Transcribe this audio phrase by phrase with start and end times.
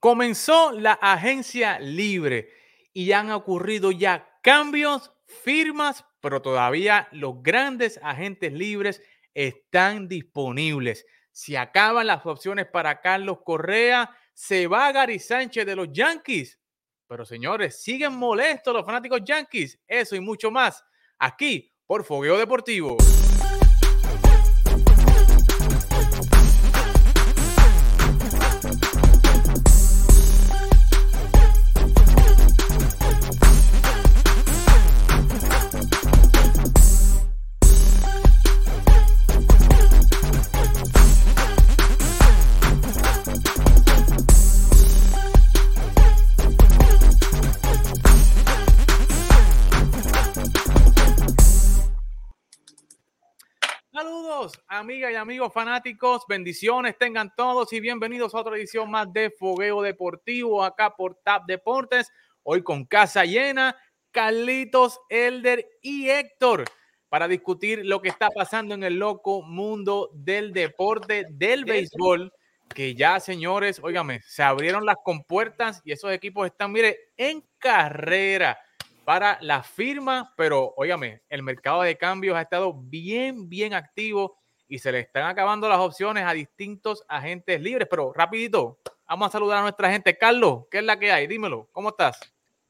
[0.00, 2.48] Comenzó la agencia libre
[2.94, 9.02] y han ocurrido ya cambios, firmas, pero todavía los grandes agentes libres
[9.34, 11.04] están disponibles.
[11.32, 16.58] Si acaban las opciones para Carlos Correa, se va Gary Sánchez de los Yankees.
[17.06, 19.78] Pero señores, siguen molestos los fanáticos Yankees.
[19.86, 20.82] Eso y mucho más
[21.18, 22.96] aquí por Fogueo Deportivo.
[54.90, 59.82] Amigas y amigos fanáticos, bendiciones tengan todos y bienvenidos a otra edición más de Fogueo
[59.82, 62.10] Deportivo acá por TAP Deportes.
[62.42, 63.76] Hoy con casa llena,
[64.10, 66.64] Carlitos, Elder y Héctor
[67.08, 72.32] para discutir lo que está pasando en el loco mundo del deporte del béisbol.
[72.74, 78.58] Que ya, señores, óigame, se abrieron las compuertas y esos equipos están, mire, en carrera
[79.04, 84.40] para la firma, pero óigame, el mercado de cambios ha estado bien, bien activo
[84.70, 87.88] y se le están acabando las opciones a distintos agentes libres.
[87.90, 90.16] Pero rapidito, vamos a saludar a nuestra gente.
[90.16, 91.26] Carlos, ¿qué es la que hay?
[91.26, 92.20] Dímelo, ¿cómo estás?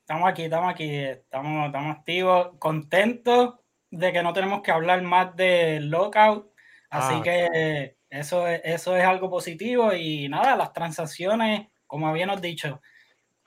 [0.01, 3.55] Estamos aquí, estamos aquí, estamos, estamos activos, contentos
[3.91, 6.51] de que no tenemos que hablar más del lockout.
[6.89, 7.23] Así ah.
[7.23, 12.81] que eso, eso es algo positivo y nada, las transacciones, como habíamos dicho,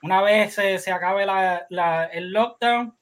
[0.00, 2.96] una vez se, acabe el lockdown,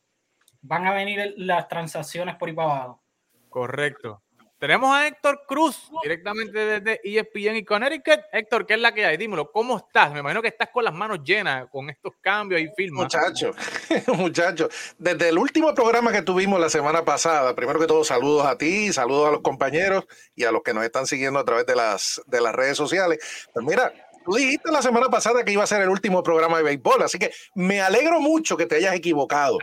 [0.62, 3.02] van a venir las transacciones por ahí para abajo.
[3.50, 4.21] Correcto.
[4.62, 8.20] Tenemos a Héctor Cruz directamente desde ESPN y Connecticut.
[8.30, 9.16] Héctor, ¿qué es la que hay?
[9.16, 10.12] Dímelo, ¿cómo estás?
[10.12, 13.02] Me imagino que estás con las manos llenas con estos cambios y filmes.
[13.02, 13.50] Muchacho,
[14.14, 18.56] muchacho, desde el último programa que tuvimos la semana pasada, primero que todo, saludos a
[18.56, 20.04] ti, saludos a los compañeros
[20.36, 23.18] y a los que nos están siguiendo a través de las, de las redes sociales.
[23.52, 23.92] Pues mira,
[24.24, 27.18] tú dijiste la semana pasada que iba a ser el último programa de béisbol, así
[27.18, 29.58] que me alegro mucho que te hayas equivocado.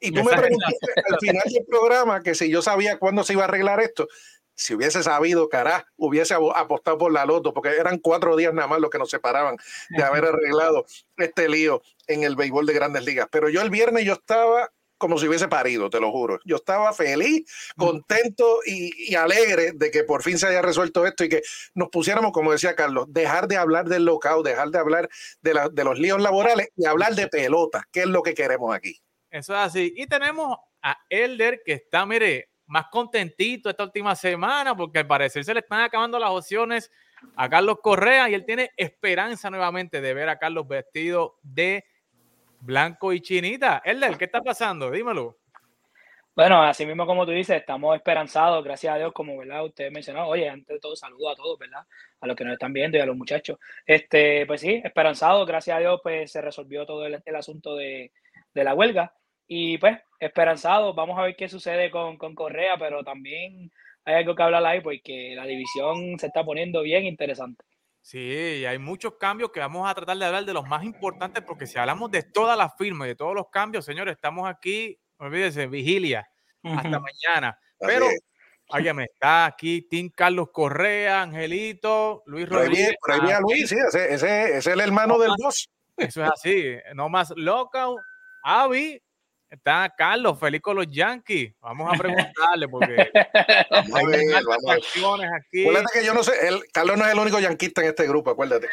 [0.00, 3.42] Y tú me preguntaste al final del programa que si yo sabía cuándo se iba
[3.42, 4.08] a arreglar esto.
[4.54, 8.80] Si hubiese sabido, cará, hubiese apostado por la loto, porque eran cuatro días nada más
[8.80, 9.56] los que nos separaban
[9.88, 10.84] de haber arreglado
[11.16, 13.28] este lío en el béisbol de grandes ligas.
[13.30, 16.40] Pero yo el viernes yo estaba como si hubiese parido, te lo juro.
[16.44, 21.30] Yo estaba feliz, contento y, alegre de que por fin se haya resuelto esto y
[21.30, 21.42] que
[21.74, 25.08] nos pusiéramos, como decía Carlos, dejar de hablar del local, dejar de hablar
[25.40, 29.00] de, de los líos laborales y hablar de pelota, que es lo que queremos aquí.
[29.30, 29.94] Eso es así.
[29.96, 35.44] Y tenemos a Elder que está, mire, más contentito esta última semana porque al parecer
[35.44, 36.90] se le están acabando las opciones
[37.36, 41.84] a Carlos Correa y él tiene esperanza nuevamente de ver a Carlos vestido de
[42.60, 43.82] blanco y chinita.
[43.84, 44.90] Elder, ¿qué está pasando?
[44.90, 45.36] Dímelo.
[46.36, 49.64] Bueno, así mismo como tú dices, estamos esperanzados, gracias a Dios, como ¿verdad?
[49.64, 51.84] usted mencionó, oye, antes de todo, saludo a todos, ¿verdad?
[52.20, 53.58] A los que nos están viendo y a los muchachos.
[53.84, 58.12] Este, pues sí, esperanzado, gracias a Dios, pues se resolvió todo el, asunto de
[58.54, 59.12] la huelga.
[59.52, 63.72] Y pues, esperanzado, vamos a ver qué sucede con, Correa, pero también
[64.04, 67.64] hay algo que hablar ahí porque la división se está poniendo bien interesante.
[68.00, 71.66] Sí, hay muchos cambios que vamos a tratar de hablar de los más importantes, porque
[71.66, 75.66] si hablamos de todas las firmas y de todos los cambios, señores, estamos aquí, olvídese,
[75.66, 76.30] vigilia,
[76.62, 77.58] hasta mañana.
[77.80, 78.06] Pero,
[78.94, 82.94] me está aquí Tim Carlos Correa, Angelito, Luis Rodríguez.
[83.00, 85.68] Por ahí viene Luis, sí, ese, ese, es el hermano del boss.
[85.96, 87.96] Eso es así, no más local,
[88.44, 89.02] Avi,
[89.50, 91.54] Está Carlos, feliz con los Yankees.
[91.60, 93.10] Vamos a preguntarle porque
[93.68, 95.62] vamos a ver, vamos aquí.
[95.62, 96.32] Acuérdate que yo no sé,
[96.72, 98.68] Carlos no es el único yanquista en este grupo, acuérdate.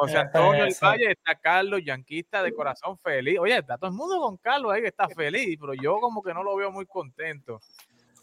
[0.00, 3.38] O sea, Antonio del Valle está Carlos, yanquista de corazón feliz.
[3.38, 6.32] Oye, está todo el mundo con Carlos ahí que está feliz, pero yo como que
[6.32, 7.60] no lo veo muy contento.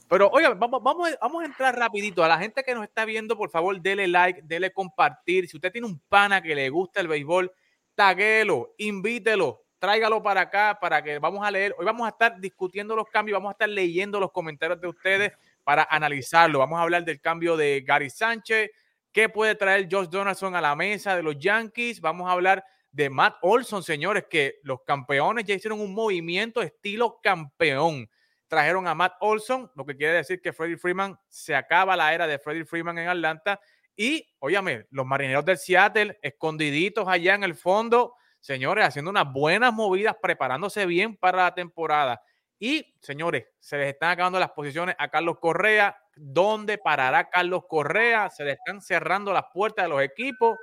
[0.10, 2.24] Pero oye, vamos, vamos, vamos a entrar rapidito.
[2.24, 5.48] A la gente que nos está viendo, por favor, dele like, dele compartir.
[5.48, 7.51] Si usted tiene un pana que le gusta el béisbol,
[7.94, 11.75] taguelo, invítelo, tráigalo para acá para que vamos a leer.
[11.77, 15.33] Hoy vamos a estar discutiendo los cambios, vamos a estar leyendo los comentarios de ustedes
[15.62, 16.59] para analizarlo.
[16.59, 18.71] Vamos a hablar del cambio de Gary Sánchez,
[19.12, 22.00] qué puede traer Josh Donaldson a la mesa de los Yankees.
[22.00, 22.63] Vamos a hablar
[22.94, 28.09] de Matt Olson, señores, que los campeones ya hicieron un movimiento estilo campeón.
[28.47, 32.25] Trajeron a Matt Olson, lo que quiere decir que Freddie Freeman se acaba la era
[32.25, 33.59] de Freddie Freeman en Atlanta.
[33.97, 39.74] Y, óyame, los marineros del Seattle, escondiditos allá en el fondo, señores, haciendo unas buenas
[39.74, 42.22] movidas, preparándose bien para la temporada.
[42.60, 45.98] Y, señores, se les están acabando las posiciones a Carlos Correa.
[46.16, 48.30] ¿Dónde parará Carlos Correa?
[48.30, 50.57] Se le están cerrando las puertas de los equipos.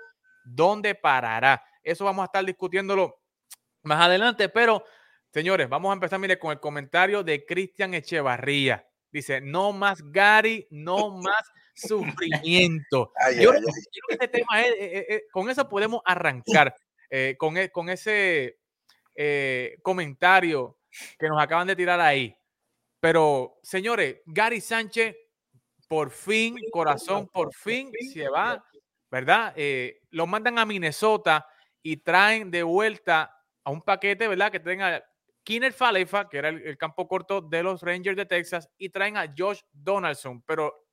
[0.44, 1.62] dónde parará.
[1.82, 3.20] Eso vamos a estar discutiéndolo
[3.82, 4.84] más adelante, pero
[5.32, 8.86] señores, vamos a empezar, mire, con el comentario de Cristian Echevarría.
[9.10, 13.12] Dice, no más Gary, no más sufrimiento.
[13.38, 16.74] Yo creo que este tema es, eh, eh, con eso podemos arrancar,
[17.10, 18.58] eh, con, e, con ese
[19.82, 20.78] comentario
[21.18, 22.34] que nos acaban de tirar ahí.
[23.00, 25.14] Pero, señores, Gary Sánchez,
[25.88, 28.64] por fin, corazón, por fin se va,
[29.10, 29.54] ¿verdad?
[30.10, 31.46] lo mandan a Minnesota
[31.82, 34.50] y traen de vuelta a un paquete, ¿verdad?
[34.50, 35.04] Que tenga
[35.42, 39.32] Kiner Falefa, que era el, campo corto de los Rangers de Texas, y traen a
[39.36, 40.42] Josh Donaldson.
[40.42, 40.86] Pero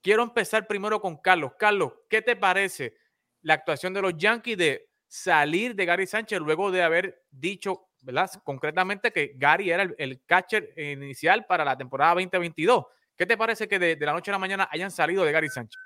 [0.00, 1.52] quiero empezar primero con Carlos.
[1.58, 2.96] Carlos, ¿qué te parece
[3.42, 8.30] la actuación de los Yankees de salir de Gary Sánchez luego de haber dicho, ¿verdad?
[8.44, 12.86] Concretamente que Gary era el, catcher inicial para la temporada 2022.
[13.14, 15.50] ¿Qué te parece que de, de la noche a la mañana hayan salido de Gary
[15.50, 15.78] Sánchez?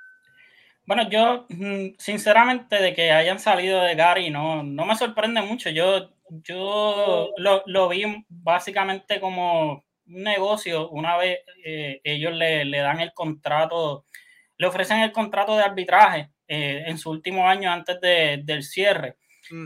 [0.84, 5.70] Bueno, yo mm, sinceramente de que hayan salido de Gary no, no me sorprende mucho.
[5.70, 10.88] Yo, yo lo, lo vi básicamente como un negocio.
[10.90, 14.04] Una vez eh, ellos le, le, dan el contrato,
[14.56, 19.16] le ofrecen el contrato de arbitraje eh, en su último año antes de, del cierre.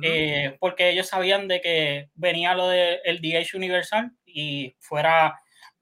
[0.03, 5.41] Eh, porque ellos sabían de que venía lo del el DH Universal y fuera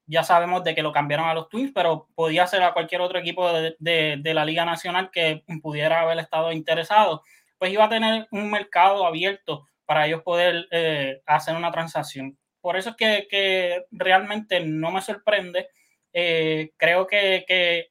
[0.09, 3.19] ya sabemos de que lo cambiaron a los Twins, pero podía ser a cualquier otro
[3.19, 7.23] equipo de, la Liga Nacional que pudiera haber estado interesado,
[7.59, 12.39] pues iba a tener un mercado abierto para ellos poder eh, hacer una transacción.
[12.61, 15.69] Por eso es que, realmente no me sorprende.
[16.13, 17.91] Eh, creo que,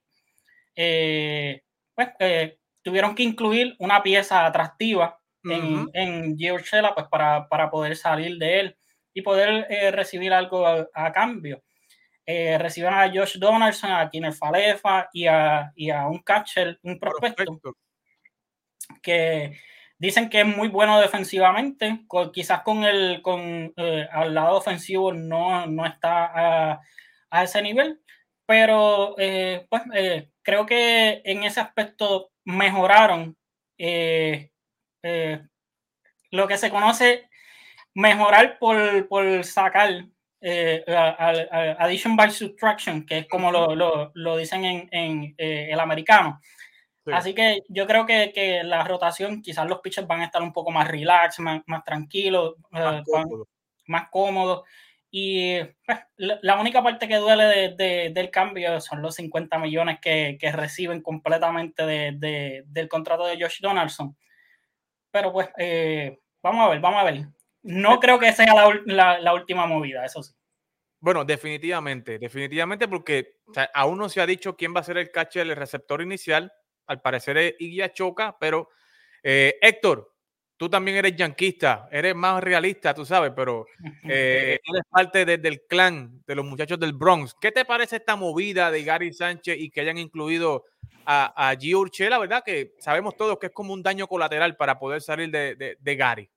[0.75, 1.61] eh,
[1.93, 2.09] pues,
[2.87, 8.77] tuvieron que incluir una pieza atractiva en, en pues, para, poder salir de él
[9.13, 11.61] y poder recibir algo a cambio.
[12.29, 16.99] Eh, reciben a Josh Donaldson, a Kiner Falefa y a, y a un catcher, un
[16.99, 17.57] prospecto,
[19.01, 19.57] que
[19.97, 25.65] dicen que es muy bueno defensivamente, quizás con el con, eh, al lado ofensivo no,
[25.67, 26.81] no está a,
[27.29, 28.01] a, ese nivel,
[28.45, 33.35] pero eh, pues eh, creo que en ese aspecto mejoraron
[36.31, 37.29] lo que se conoce
[37.93, 40.05] mejorar por, por sacar
[40.39, 40.83] eh,
[41.79, 46.39] addition by subtraction, que es como lo, lo, lo dicen en, en eh, el americano.
[47.11, 50.51] Así que yo creo que, que, la rotación, quizás los pitchers van a estar un
[50.51, 54.63] poco más relax, más, más tranquilos, más, eh, cómodos.
[55.09, 59.99] Y pues, la, única parte que duele de, de, del cambio son los 50 millones
[60.01, 64.17] que, que reciben completamente de, del contrato de Josh Donaldson.
[65.11, 65.49] Pero pues,
[66.41, 67.25] vamos a ver, vamos a ver.
[67.63, 68.53] No creo que sea
[68.85, 70.33] la, la, última movida, eso sí.
[70.99, 73.35] Bueno, definitivamente, definitivamente, porque
[73.73, 76.51] aún no se ha dicho quién va a ser el catcher, el receptor inicial.
[76.87, 78.69] Al parecer es Iguia Choca, pero
[79.23, 80.15] eh, Héctor,
[80.57, 83.65] tú también eres yanquista, eres más realista, tú sabes, pero
[84.03, 87.35] eh, eres parte del clan de los muchachos del Bronx.
[87.39, 90.65] ¿Qué te parece esta movida de Gary Sánchez y que hayan incluido
[91.05, 92.43] a, a Gio Urchela, verdad?
[92.45, 96.29] Que sabemos todos que es como un daño colateral para poder salir de, de Gary.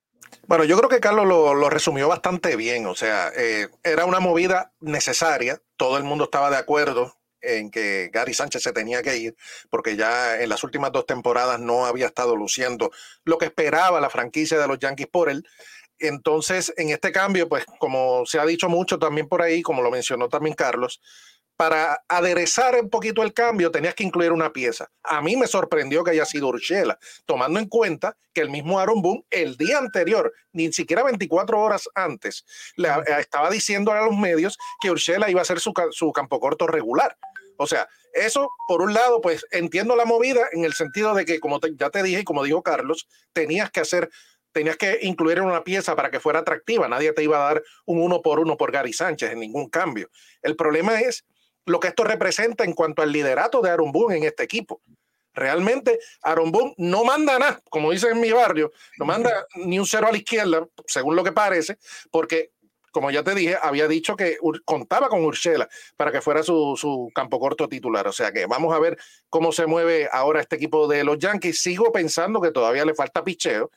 [0.46, 2.87] Bueno, yo creo que Carlos lo, resumió bastante bien.
[2.87, 5.61] O sea, eh, era una movida necesaria.
[5.76, 9.37] Todo el mundo estaba de acuerdo en que Gary Sánchez se tenía que ir,
[9.71, 12.91] porque ya en las últimas dos temporadas no había estado luciendo
[13.25, 15.47] lo que esperaba la franquicia de los Yankees por él.
[15.99, 19.91] Entonces, en este cambio, pues como se ha dicho mucho también por ahí, como lo
[19.91, 21.01] mencionó también Carlos,
[21.61, 24.91] para aderezar un poquito el cambio tenías que incluir una pieza.
[25.03, 29.03] A mí me sorprendió que haya sido Urshela, tomando en cuenta que el mismo Aaron
[29.03, 34.56] Boone el día anterior, ni siquiera 24 horas antes, le estaba diciendo a los medios
[34.81, 37.19] que Urshela iba a ser su, su campo corto regular.
[37.62, 41.40] O sea, eso, por un lado, pues entiendo la movida en el sentido de que,
[41.40, 44.08] como ya te dije y como dijo Carlos, tenías que hacer
[44.52, 46.88] tenías que incluir una pieza para que fuera atractiva.
[46.88, 50.08] Nadie te iba a dar un uno por uno por Gary Sánchez en ningún cambio.
[50.43, 51.24] El problema es
[51.67, 54.81] lo que esto representa en cuanto al liderato de Aaron Boone en este equipo.
[55.34, 59.86] Realmente Aaron Boone no manda nada, como dicen en mi barrio, no manda ni un
[59.86, 61.76] cero a la izquierda, según lo que parece,
[62.10, 62.50] porque
[62.91, 67.11] como ya te dije, había dicho que contaba con Urshela para que fuera su, su,
[67.15, 68.06] campo corto titular.
[68.09, 71.61] O sea que vamos a ver cómo se mueve ahora este equipo de los Yankees.
[71.61, 73.70] Sigo pensando que todavía le falta picheo,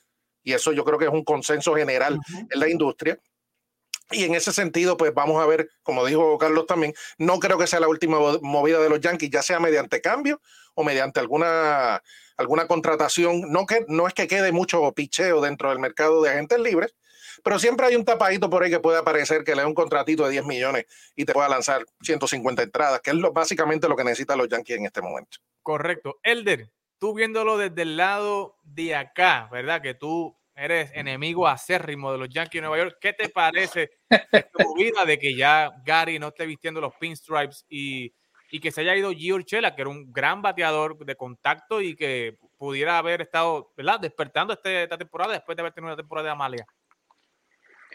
[0.44, 3.20] y eso yo creo que es un consenso general en la industria.
[4.12, 7.68] Y en ese sentido, pues vamos a ver, como dijo Carlos también, no creo que
[7.68, 10.42] sea la última movida de los Yankees, ya sea mediante cambio
[10.76, 12.04] o mediante alguna,
[12.38, 13.52] alguna contratación.
[13.52, 16.94] No, que, no es que quede mucho picheo dentro del mercado de agentes libres,
[17.44, 20.26] pero siempre hay un tapadito por ahí que puede aparecer que le dé un contratito
[20.26, 20.86] de 10 millones
[21.16, 24.78] y te pueda lanzar 150 entradas, que es lo, básicamente lo que necesitan los Yankees
[24.78, 25.38] en este momento.
[25.62, 26.20] Correcto.
[26.24, 29.82] Elder, tú viéndolo desde el lado de acá, ¿verdad?
[29.82, 32.98] Que tú eres enemigo acérrimo de los Yankees de Nueva York.
[33.02, 38.14] ¿Qué te parece esta movida de que ya Gary no esté vistiendo los pinstripes y,
[38.52, 41.96] y que se haya ido Gio Urchela, que era un gran bateador de contacto y
[41.96, 44.00] que pudiera haber estado, ¿verdad?
[44.00, 46.68] Despertando este, esta temporada después de haber tenido una temporada de Amalia.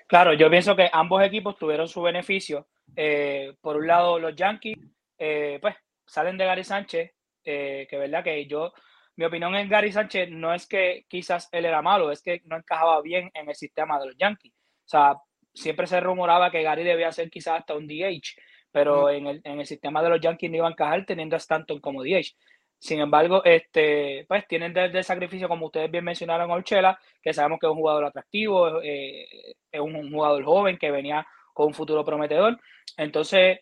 [0.09, 2.67] Claro, yo pienso que ambos equipos tuvieron su beneficio.
[2.97, 4.79] Eh, por un lado, los Yankees,
[5.19, 7.13] eh, pues, salen de Gary Sánchez,
[7.45, 8.73] eh, que verdad que yo
[9.17, 12.57] mi opinión en Gary Sánchez no es que quizás él era malo, es que no
[12.57, 14.53] encajaba bien en el sistema de los Yankees.
[14.55, 15.17] O sea,
[15.53, 18.37] siempre se rumoraba que Gary debía ser quizás hasta un DH,
[18.71, 21.39] pero en, el, en, el, sistema de los Yankees no iba a encajar teniendo a
[21.39, 22.35] Stanton como DH.
[22.79, 27.35] Sin embargo, este, pues tienen desde el sacrificio, como ustedes bien mencionaron, a Urchela, que
[27.35, 29.27] sabemos que es un jugador atractivo, eh,
[29.71, 32.59] es un, jugador joven que venía con un futuro prometedor.
[32.97, 33.59] Entonces,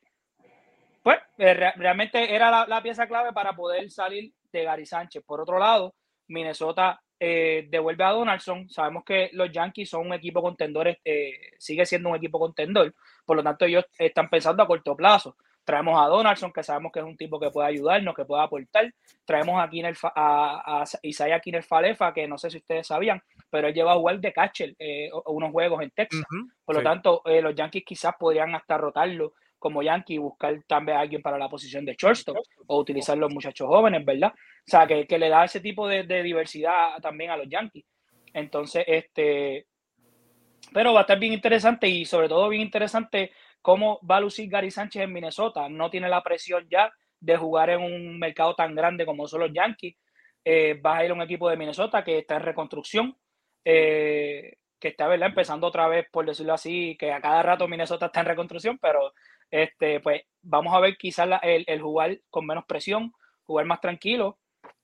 [1.03, 5.25] pues eh, realmente era la, pieza clave para poder salir de Gary Sánchez.
[5.25, 5.95] Por otro lado,
[6.29, 8.69] Minnesota eh, devuelve a Donaldson.
[8.69, 10.99] Sabemos que los Yankees son un equipo contendor,
[11.59, 12.95] sigue siendo un equipo contendor.
[13.25, 15.37] Por lo tanto, ellos están pensando a corto plazo.
[15.67, 18.95] Traemos a Donaldson, que sabemos que es un tipo que puede ayudarnos, que puede aportar.
[19.25, 23.21] Traemos aquí a, a, a Isaiah Kiner Falefa, que no sé si ustedes sabían,
[23.51, 26.23] pero él lleva a jugar de catcher eh, unos juegos en Texas.
[26.65, 31.23] Por lo tanto, los Yankees quizás podrían hasta rotarlo como Yankee buscar también a alguien
[31.23, 32.37] para la posición de shortstop
[32.69, 34.33] o utilizar los muchachos jóvenes, ¿verdad?
[34.33, 37.85] O sea, que, que le da ese tipo de, de, diversidad también a los Yankees.
[38.33, 39.67] Entonces, este,
[40.73, 43.33] pero va a estar bien interesante y sobre todo bien interesante
[43.67, 45.69] cómo va a lucir Gary Sánchez en Minnesota.
[45.69, 49.53] No tiene la presión ya de jugar en un mercado tan grande como son los
[49.53, 49.97] Yankees.
[50.45, 53.17] Eh, va a ir a un equipo de Minnesota que está en reconstrucción,
[53.65, 55.31] eh, que está ¿verdad?
[55.31, 59.13] empezando otra vez, por decirlo así, que a cada rato Minnesota está en reconstrucción, pero
[59.51, 64.39] este, pues vamos a ver quizás el, el, jugar con menos presión, jugar más tranquilo,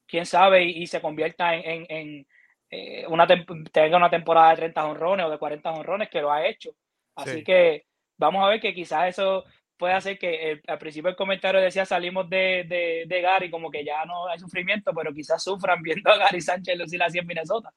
[0.08, 2.26] quién sabe, y, se convierta en, en, en
[2.68, 6.44] eh, una tenga una temporada de 30 honrones o de 40 honrones que lo ha
[6.44, 6.72] hecho.
[7.14, 7.44] Así sí.
[7.44, 9.44] que vamos a ver que quizás eso
[9.76, 13.70] puede hacer que el, al principio el comentario decía salimos de, de, de, Gary como
[13.70, 17.26] que ya no hay sufrimiento, pero quizás sufran viendo a Gary Sánchez lucir así en
[17.26, 17.72] Minnesota.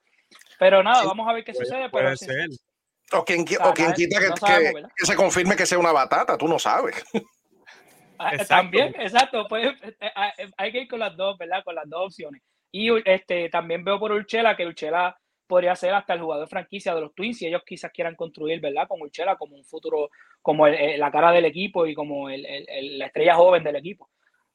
[0.60, 1.90] Pero nada, sí, vamos a ver qué puede, sucede.
[1.90, 2.50] Puede pero ser.
[3.12, 5.92] O quien, o quien quita que, no sabemos, que, que, se confirme que sea una
[5.92, 7.04] batata, tú no sabes.
[8.18, 8.56] Ah, exacto.
[8.56, 9.46] También, exacto.
[9.50, 9.76] Pues,
[10.58, 11.64] hay que ir con las dos, ¿verdad?
[11.66, 12.42] Con las dos opciones.
[12.72, 17.02] Y este, también veo por Urchela que Urchela podría ser hasta el jugador franquicia de
[17.02, 18.88] los Twins si ellos quizás quieran construir, ¿verdad?
[18.88, 20.10] Con Urchela como un futuro,
[20.42, 22.44] como el, el, la cara del equipo y como el,
[22.98, 24.10] la estrella joven del equipo.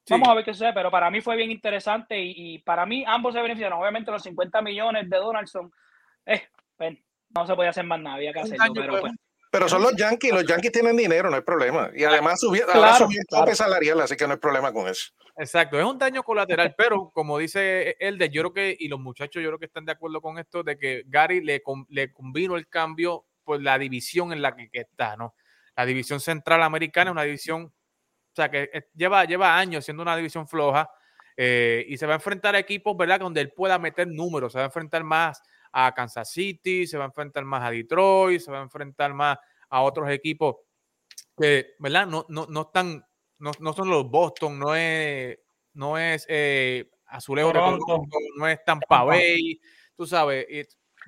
[0.04, 0.14] Sí.
[0.14, 3.04] Vamos a ver qué sucede, pero para mí fue bien interesante y, y, para mí
[3.06, 3.80] ambos se beneficiaron.
[3.80, 5.72] Obviamente los 50 millones de Donaldson,
[6.26, 6.42] eh,
[6.78, 6.98] bueno,
[7.34, 9.12] no se podía hacer más nada, había que hacerlo, pero pues.
[9.50, 11.90] Pero son los Yankees, los Yankees tienen dinero, no hay problema.
[11.94, 13.54] Y además subió, claro, claro.
[13.54, 15.10] salarial, así que no hay problema con eso.
[15.36, 19.00] Exacto, es un daño colateral, pero como dice el de yo creo que, y los
[19.00, 22.56] muchachos yo creo que están de acuerdo con esto, de que Gary le, le combinó
[22.56, 25.34] el cambio por la división en la que, que, está, ¿no?
[25.76, 30.14] La división central americana es una división, o sea, que lleva, lleva años siendo una
[30.14, 30.88] división floja
[31.36, 33.18] eh, y se va a enfrentar a equipos, ¿verdad?
[33.18, 37.04] Donde él pueda meter números, se va a enfrentar más a Kansas City, se va
[37.04, 40.56] a enfrentar más a Detroit, se va a enfrentar más a otros equipos
[41.36, 42.06] que, ¿verdad?
[42.06, 43.04] No, no, no están,
[43.38, 45.38] no, no son los Boston, no es,
[45.74, 48.02] no es eh, Azulejo, Toronto,
[48.36, 49.60] no es Tampa Bay,
[49.96, 50.46] tú sabes,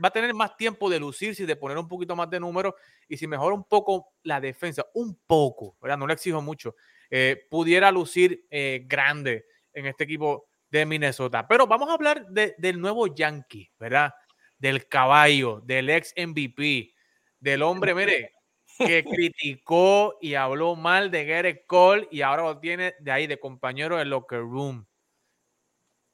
[0.03, 2.75] va a tener más tiempo de lucirse y de poner un poquito más de números
[3.09, 5.99] y si mejora un poco la defensa, un poco, ¿verdad?
[5.99, 6.77] No le exijo mucho,
[7.11, 11.47] eh, pudiera lucir eh, grande en este equipo de Minnesota.
[11.47, 14.15] Pero vamos a hablar de, del nuevo Yankee, ¿verdad?
[14.63, 16.95] Del caballo, del ex MVP,
[17.41, 18.33] del hombre, mire,
[18.79, 23.41] que criticó y habló mal de Garrett Cole y ahora lo tiene de ahí de
[23.41, 24.87] compañero del locker room.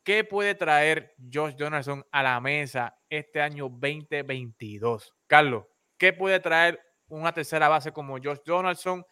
[0.02, 5.14] ¿Qué puede traer Josh Donaldson a la mesa este año 2022?
[5.26, 5.66] Carlos,
[5.98, 9.04] ¿qué puede traer una tercera base como Josh Donaldson?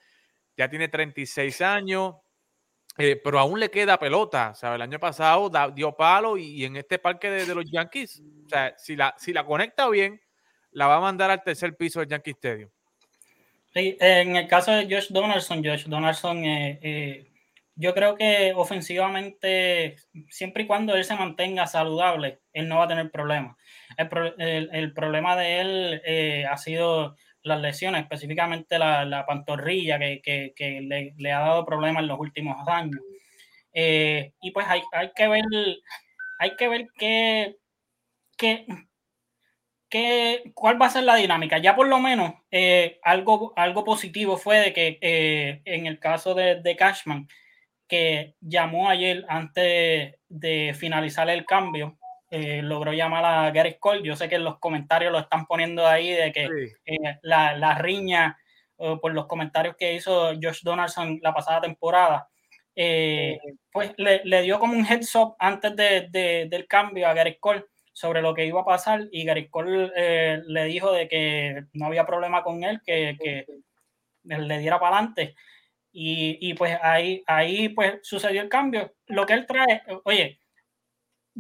[0.57, 2.15] Ya tiene 36 años,
[2.99, 4.55] eh, pero aún le queda pelota.
[4.55, 8.75] Sea, el año pasado dio palo y, en este parque de, los Yankees, o sea,
[8.79, 10.21] si la, si la conecta bien,
[10.73, 12.71] la va a mandar al tercer piso del Yankee Stadium.
[13.75, 17.31] Sí, en el caso de Josh Donaldson, Josh Donaldson, eh, eh,
[17.75, 19.97] yo creo que ofensivamente,
[20.31, 23.57] siempre y cuando él se mantenga saludable, él no va a tener problemas.
[23.99, 30.21] El, el, problema de él ha sido las lesiones, específicamente la, la pantorrilla que,
[30.55, 33.01] que, le, ha dado problemas en los últimos años.
[33.73, 35.45] Eh, y pues hay, hay, que ver,
[36.39, 37.57] hay que ver qué,
[38.37, 38.67] qué,
[39.89, 41.59] qué, cuál va a ser la dinámica.
[41.59, 46.35] Ya por lo menos eh, algo, algo positivo fue de que eh, en el caso
[46.35, 47.29] de Cashman,
[47.89, 51.99] que llamó ayer antes de finalizar el cambio.
[52.31, 54.03] Eh, logró llamar a Gary Cole.
[54.03, 56.49] Yo sé que en los comentarios lo están poniendo ahí de que
[56.85, 58.37] eh, la, la, riña
[58.77, 62.29] por los comentarios que hizo Josh Donaldson la pasada temporada,
[62.75, 63.39] eh,
[63.73, 67.39] pues le, le, dio como un heads up antes de, de, del cambio a Gary
[67.39, 71.87] Cole sobre lo que iba a pasar y Gary Cole le dijo de que no
[71.87, 73.47] había problema con él, que, que
[74.25, 75.35] le diera para adelante.
[75.93, 78.93] Y, y, pues ahí, ahí pues sucedió el cambio.
[79.07, 80.39] Lo que él trae, oye,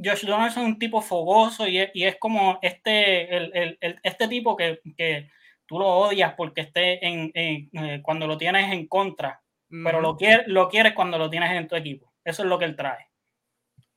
[0.03, 4.29] Josh Donaldson es un tipo fogoso y es, y es como este, el, el, este
[4.29, 5.31] tipo que, que,
[5.67, 10.17] tú lo odias porque esté en, en eh, cuando lo tienes en contra, pero lo,
[10.17, 12.13] quiere, lo quieres cuando lo tienes en tu equipo.
[12.25, 13.09] Eso es lo que él trae.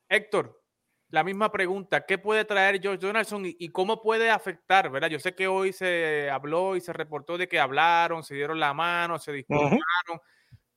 [0.08, 0.64] Héctor,
[1.10, 5.10] la misma pregunta, ¿qué puede traer Josh Donaldson y, y, cómo puede afectar, verdad?
[5.10, 8.74] Yo sé que hoy se habló y se reportó de que hablaron, se dieron la
[8.74, 10.22] mano, se disculparon, uh -huh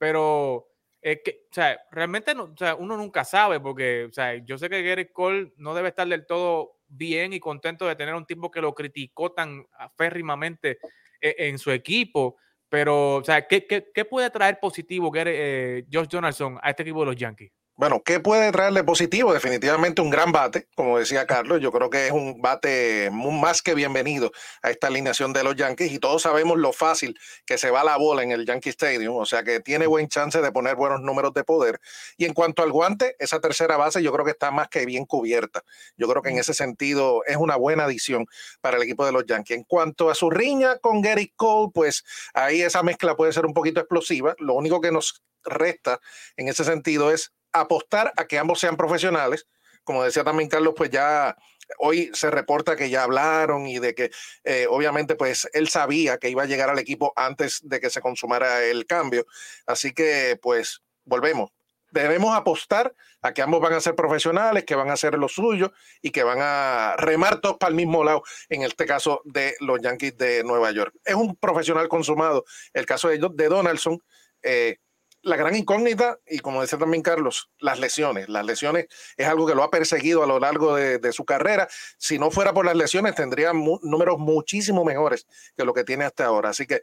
[0.02, 0.72] pero
[1.03, 4.57] es que, o sea, realmente no, o sea, uno nunca sabe, porque, o sea, yo
[4.57, 8.25] sé que Gary Cole no debe estar del todo bien y contento de tener un
[8.25, 10.79] tipo que lo criticó tan aférrimamente
[11.21, 12.37] en, en su equipo,
[12.69, 16.85] pero, o sea, ¿qué, qué, qué puede traer positivo Gary, eh, Josh Donaldson a este
[16.85, 17.51] equipo de los Yankees?
[17.75, 19.33] Bueno, ¿qué puede traerle positivo?
[19.33, 21.59] Definitivamente un gran bate, como decía Carlos.
[21.62, 24.31] Yo creo que es un bate más que bienvenido
[24.62, 27.97] a esta alineación de los Yankees y todos sabemos lo fácil que se va la
[27.97, 31.33] bola en el Yankee Stadium, o sea que tiene buen chance de poner buenos números
[31.33, 31.81] de poder.
[32.19, 35.07] Y en cuanto al guante, esa tercera base yo creo que está más que bien
[35.07, 35.64] cubierta.
[35.97, 38.26] Yo creo que en ese sentido es una buena adición
[38.61, 39.57] para el equipo de los Yankees.
[39.57, 43.55] En cuanto a su riña con Gary Cole, pues ahí esa mezcla puede ser un
[43.55, 44.35] poquito explosiva.
[44.38, 46.00] Lo único que nos resta
[46.37, 49.47] en ese sentido es apostar a que ambos sean profesionales.
[49.85, 51.37] Como decía también Carlos, pues ya
[51.79, 54.11] hoy se reporta que ya hablaron y de que
[54.45, 58.01] eh, obviamente pues él sabía que iba a llegar al equipo antes de que se
[58.01, 59.27] consumara el cambio.
[59.67, 61.51] Así que pues volvemos.
[61.91, 65.73] Debemos apostar a que ambos van a ser profesionales, que van a hacer lo suyo
[66.01, 69.79] y que van a remar todos para el mismo lado, en este caso de los
[69.81, 70.95] Yankees de Nueva York.
[71.05, 72.45] Es un profesional consumado.
[72.73, 74.03] El caso de, Donaldson,
[74.43, 74.79] eh,
[75.23, 78.29] la gran incógnita, y como decía también Carlos, las lesiones.
[78.29, 81.69] Las lesiones es algo que lo ha perseguido a lo largo de, de su carrera.
[81.97, 86.05] Si no fuera por las lesiones, tendría mu números muchísimo mejores que lo que tiene
[86.05, 86.51] hasta ahora.
[86.51, 86.83] Así que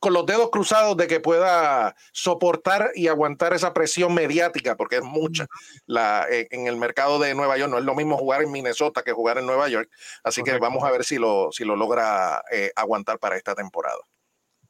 [0.00, 5.02] con los dedos cruzados de que pueda soportar y aguantar esa presión mediática, porque es
[5.02, 5.46] mucha
[5.86, 7.70] la, en el mercado de Nueva York.
[7.70, 9.90] No es lo mismo jugar en Minnesota que jugar en Nueva York.
[10.24, 10.58] Así Correcto.
[10.58, 14.00] que vamos a ver si lo, si lo logra eh, aguantar para esta temporada.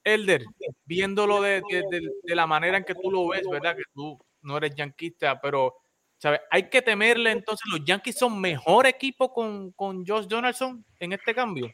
[0.05, 0.45] Elder,
[0.85, 3.77] viéndolo de, de, de, de, la manera en que tú lo ves, ¿verdad?
[3.77, 5.75] Que tú no eres yanquista, pero
[6.19, 6.41] ¿sabes?
[6.51, 11.35] hay que temerle entonces, los Yankees son mejor equipo con, con Josh Donaldson en este
[11.35, 11.71] cambio.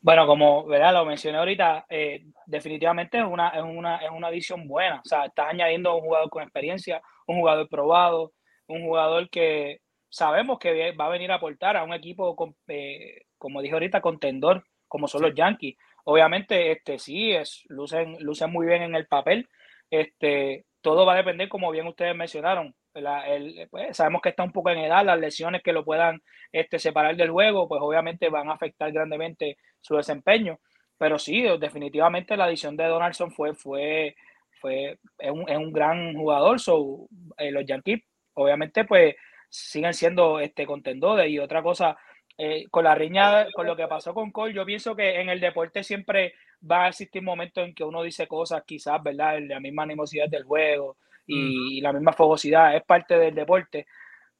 [0.00, 0.92] Bueno, como ¿verdad?
[0.92, 5.00] lo mencioné ahorita, eh, definitivamente es una, es, una, es una adición buena.
[5.02, 8.32] O sea, estás añadiendo un jugador con experiencia, un jugador probado,
[8.66, 13.22] un jugador que sabemos que va a venir a aportar a un equipo, con, eh,
[13.38, 15.26] como dije ahorita, contendor, como son sí.
[15.26, 15.76] los Yankees.
[16.04, 19.48] Obviamente, este sí, es, lucen, lucen muy bien en el papel.
[19.90, 22.74] Este, todo va a depender, como bien ustedes mencionaron.
[22.94, 26.78] El, pues, sabemos que está un poco en edad, las lesiones que lo puedan este,
[26.78, 30.60] separar del juego, pues obviamente van a afectar grandemente su desempeño.
[30.98, 34.14] Pero sí, definitivamente la adición de Donaldson fue, fue,
[34.60, 36.60] fue es un, es un gran jugador.
[36.60, 38.02] So, eh, los Yankees,
[38.34, 39.16] obviamente, pues
[39.48, 41.28] siguen siendo este, contendores.
[41.30, 41.96] Y otra cosa,
[42.36, 45.40] eh, con la riña, con lo que pasó con Cole, yo pienso que en el
[45.40, 46.34] deporte siempre
[46.68, 49.38] va a existir momentos en que uno dice cosas, quizás, ¿verdad?
[49.42, 51.72] La misma animosidad del juego y, -huh.
[51.78, 53.86] y, la misma fogosidad es parte del deporte.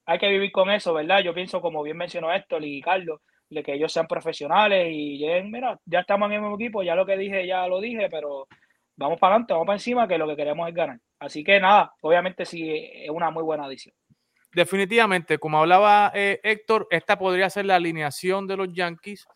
[0.05, 1.21] Hay que vivir con eso, ¿verdad?
[1.21, 5.51] Yo pienso, como bien mencionó Héctor y Carlos, de que ellos sean profesionales y lleguen,
[5.51, 8.47] mira, ya estamos en el mismo equipo, ya lo que dije, ya lo dije, pero
[8.97, 10.99] vamos para adelante, vamos para encima, que lo que queremos es ganar.
[11.19, 13.95] Así que nada, obviamente sí, es una muy buena adición
[14.55, 19.27] definitivamente, como hablaba eh, Héctor, esta podría ser la alineación de los Yankees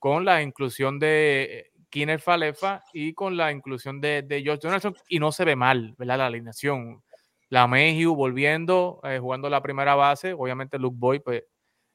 [0.00, 4.96] con la inclusión de eh, Kiner Falefa y con la inclusión de, de George Donaldson,
[5.08, 6.18] y no se ve mal, ¿verdad?
[6.18, 7.02] La alineación.
[7.50, 11.44] La Mayhew volviendo, eh, jugando la primera base, obviamente Luke Boy pues,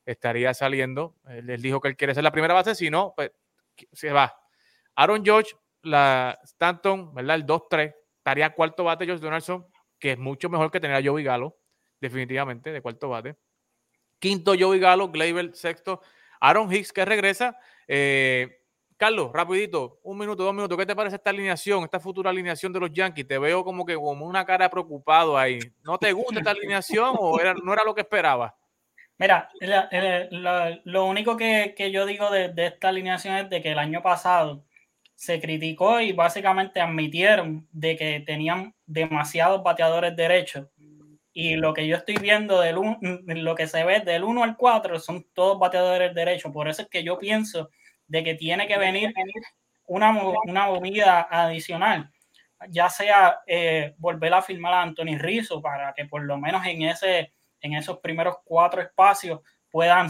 [0.05, 1.15] estaría saliendo.
[1.43, 3.31] Les dijo que él quiere ser la primera base, si no, pues
[3.91, 4.33] se va.
[4.95, 7.35] Aaron George, la Stanton, ¿verdad?
[7.35, 9.65] El 2-3, estaría cuarto bate George Donaldson,
[9.99, 11.59] que es mucho mejor que tener a Joey Galo
[11.99, 13.35] definitivamente, de cuarto bate.
[14.19, 16.01] Quinto, Joey Galo, Gleyber, sexto,
[16.39, 17.57] Aaron Hicks, que regresa.
[17.88, 18.59] Eh,
[18.97, 22.81] Carlos, rapidito, un minuto, dos minutos, ¿qué te parece esta alineación, esta futura alineación de
[22.81, 23.25] los Yankees?
[23.25, 25.59] Te veo como que como una cara preocupado ahí.
[25.83, 28.57] ¿No te gusta esta alineación o era, no era lo que esperaba?
[29.17, 29.49] Mira,
[30.83, 34.01] lo único que, que, yo digo de, de, esta alineación es de que el año
[34.01, 34.65] pasado
[35.15, 40.67] se criticó y básicamente admitieron de que tenían demasiados bateadores derechos.
[41.41, 44.99] Y lo que yo estoy viendo, del lo que se ve del 1 al 4,
[44.99, 46.52] son todos bateadores derechos.
[46.52, 47.69] Por eso es que yo pienso
[48.08, 49.13] de que tiene que venir
[49.86, 52.12] una, una movida adicional,
[52.67, 56.82] ya sea eh, volver a firmar a Anthony Rizzo para que por lo menos en,
[56.82, 59.39] ese, en esos primeros cuatro espacios
[59.71, 60.10] puedan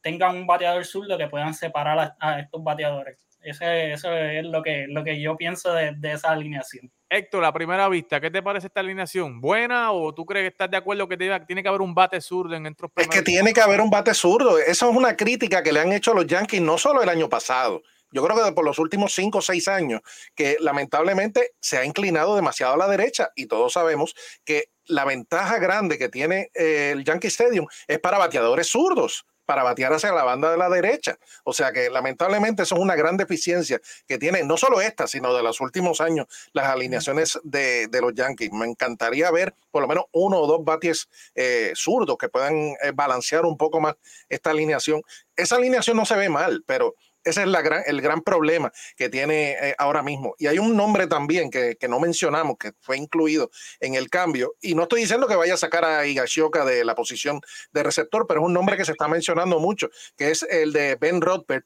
[0.00, 3.18] tengan un bateador zurdo que puedan separar a estos bateadores.
[3.42, 6.90] Ese, eso es lo que, lo que yo pienso de, esa alineación.
[7.14, 9.40] Héctor, la primera vista, ¿qué te parece esta alineación?
[9.40, 12.56] ¿Buena o tú crees que estás de acuerdo que tiene que haber un bate zurdo
[12.56, 14.58] en estos Es que tiene que haber un bate zurdo.
[14.58, 17.28] Esa es una crítica que le han hecho a los Yankees no solo el año
[17.28, 17.82] pasado.
[18.10, 20.00] Yo creo que por los últimos cinco o seis años,
[20.34, 25.58] que lamentablemente se ha inclinado demasiado a la derecha y todos sabemos que la ventaja
[25.58, 30.24] grande que tiene eh, el Yankee Stadium es para bateadores zurdos para batear hacia la
[30.24, 31.18] banda de la derecha.
[31.44, 35.34] O sea que lamentablemente eso es una gran deficiencia que tiene no solo esta, sino
[35.34, 38.52] de los últimos años las alineaciones de, los Yankees.
[38.52, 42.92] Me encantaría ver por lo menos uno o dos bates eh, zurdos que puedan eh,
[42.94, 43.94] balancear un poco más
[44.28, 45.02] esta alineación.
[45.36, 49.08] Esa alineación no se ve mal, pero ese es la gran, el gran problema que
[49.08, 50.34] tiene eh, ahora mismo.
[50.38, 54.54] Y hay un nombre también que, no mencionamos, que fue incluido en el cambio.
[54.60, 57.40] Y no estoy diciendo que vaya a sacar a Higashioka de la posición
[57.72, 60.96] de receptor, pero es un nombre que se está mencionando mucho, que es el de
[60.96, 61.64] Ben Rothberg,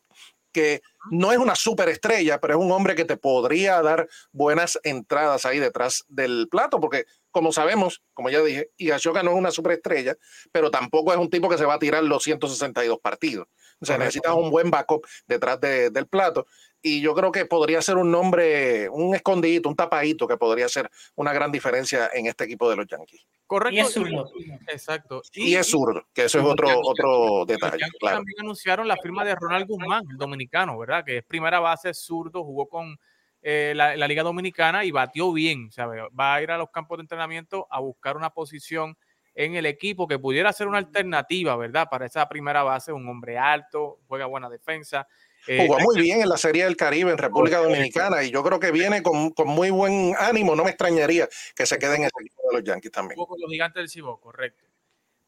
[0.53, 5.47] que no es una superestrella, pero es un hombre que te podría dar buenas entradas
[5.47, 10.17] ahí detrás del plato, porque como sabemos, como ya dije, Higashioka no es una superestrella,
[10.53, 13.49] pero tampoco es un tipo que se va a tirar los 162 partidos.
[13.81, 16.47] O sea, necesitas un buen backup detrás del plato.
[16.81, 20.89] Y yo creo que podría ser un nombre, un escondidito, un tapadito que podría ser
[21.17, 23.27] una gran diferencia en este equipo de los Yankees.
[23.47, 23.77] Correcto.
[23.77, 24.31] Y es zurdo.
[24.69, 25.23] Exacto.
[25.33, 27.85] Y, es zurdo, que eso es otro, otro detalle.
[27.99, 28.19] Claro.
[28.19, 31.05] También anunciaron la firma de Ronald Guzmán, el dominicano, ¿verdad?
[31.05, 32.97] Que es primera base zurdo, jugó con
[33.43, 35.71] eh, la, la, Liga Dominicana y batió bien.
[35.79, 38.97] Va a ir a los campos de entrenamiento a buscar una posición
[39.39, 41.87] en el equipo que pudiera ser una alternativa, ¿verdad?
[41.89, 45.07] Para esa primera base, un hombre alto, juega buena defensa.
[45.47, 48.59] Eh, Jugó muy bien en la Serie del Caribe en República Dominicana y yo creo
[48.59, 50.57] que viene con, muy buen ánimo.
[50.57, 53.17] No me extrañaría que se quede en el equipo de los Yankees también.
[53.17, 54.65] Con los gigantes del Cibo, correcto.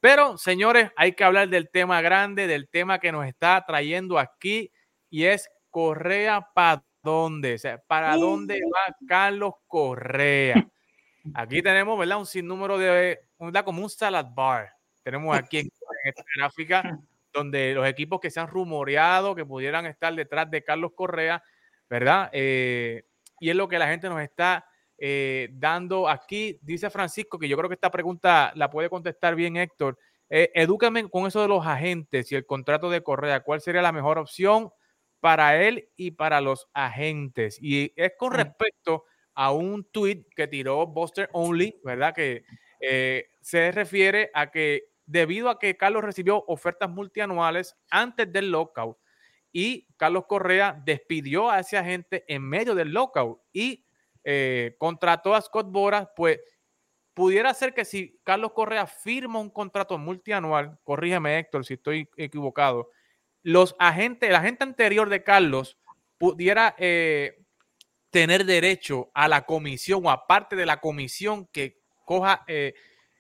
[0.00, 4.72] Pero, señores, hay que hablar del tema grande, del tema que nos está trayendo aquí
[5.08, 10.66] y es Correa para dónde, o sea, para dónde va Carlos Correa.
[11.34, 12.18] Aquí tenemos, ¿verdad?
[12.18, 13.20] Un sinnúmero de,
[13.64, 14.72] como un salad bar.
[15.02, 15.68] Tenemos aquí en,
[16.04, 16.98] esta gráfica
[17.32, 21.42] donde los equipos que se han rumoreado que pudieran estar detrás de Carlos Correa,
[21.88, 22.30] ¿verdad?
[22.32, 23.04] Eh,
[23.38, 24.66] y es lo que la gente nos está
[24.98, 26.58] eh, dando aquí.
[26.62, 29.98] Dice Francisco que yo creo que esta pregunta la puede contestar bien Héctor.
[30.28, 33.40] Eh, edúcame con eso de los agentes y el contrato de Correa.
[33.40, 34.70] ¿Cuál sería la mejor opción
[35.20, 37.58] para él y para los agentes?
[37.60, 39.04] Y es con respecto
[39.34, 42.14] a un tweet que tiró Buster Only, ¿verdad?
[42.14, 42.44] Que
[42.80, 48.96] eh, se refiere a que debido a que Carlos recibió ofertas multianuales antes del lockout
[49.52, 53.84] y Carlos Correa despidió a ese agente en medio del lockout y
[54.22, 56.38] eh, contrató a Scott Boras, pues
[57.14, 62.90] pudiera ser que si Carlos Correa firma un contrato multianual, corrígeme Héctor si estoy equivocado,
[63.42, 65.78] los agentes, el agente anterior de Carlos
[66.18, 67.42] pudiera eh,
[68.10, 72.74] tener derecho a la comisión o aparte de la comisión que coja, eh,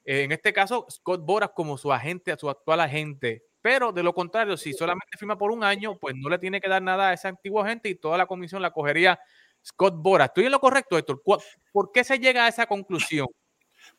[0.04, 3.44] eh, en este caso, Scott Boras como su agente, a su actual agente.
[3.62, 6.68] Pero de lo contrario, si solamente firma por un año, pues no le tiene que
[6.68, 9.20] dar nada a ese antiguo agente y toda la comisión la cogería
[9.64, 10.28] Scott Boras.
[10.28, 11.22] ¿Estoy en lo correcto, Héctor?
[11.72, 13.26] ¿Por qué se llega a esa conclusión?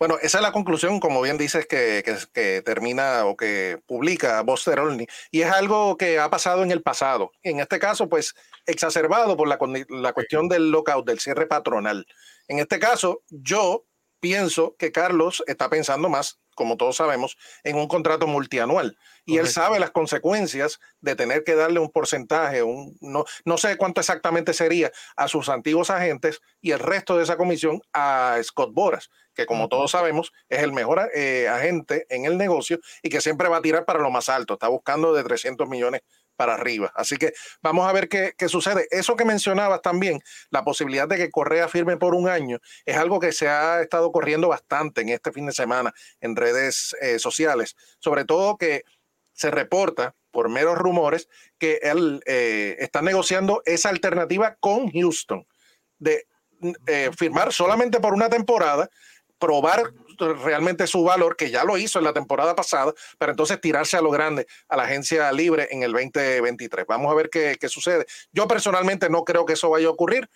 [0.01, 4.79] Bueno, esa es la conclusión, como bien dices, que, que, termina o que publica Buster
[4.79, 5.05] Olney.
[5.29, 7.31] Y es algo que ha pasado en el pasado.
[7.43, 8.33] En este caso, pues,
[8.65, 9.59] exacerbado por la,
[9.89, 12.07] la cuestión del lockout, del cierre patronal.
[12.47, 13.85] En este caso, yo
[14.21, 18.97] pienso que Carlos está pensando más, como todos sabemos, en un contrato multianual.
[19.25, 23.75] Y él sabe las consecuencias de tener que darle un porcentaje, un, no, no sé
[23.75, 28.73] cuánto exactamente sería, a sus antiguos agentes y el resto de esa comisión a Scott
[28.73, 33.21] Boras que como todos sabemos es el mejor eh, agente en el negocio y que
[33.21, 36.01] siempre va a tirar para lo más alto, está buscando de 300 millones
[36.35, 36.91] para arriba.
[36.95, 38.87] Así que vamos a ver qué, sucede.
[38.91, 43.19] Eso que mencionabas también, la posibilidad de que Correa firme por un año, es algo
[43.19, 47.75] que se ha estado corriendo bastante en este fin de semana en redes eh, sociales,
[47.99, 48.83] sobre todo que
[49.33, 55.45] se reporta por meros rumores que él eh, está negociando esa alternativa con Houston
[55.99, 56.25] de
[57.17, 58.89] firmar solamente por una temporada
[59.41, 63.97] probar realmente su valor, que ya lo hizo en la temporada pasada, pero entonces tirarse
[63.97, 66.85] a lo grande a la agencia libre en el 2023.
[66.87, 68.05] Vamos a ver qué, qué sucede.
[68.31, 70.29] Yo personalmente no creo que eso vaya a ocurrir.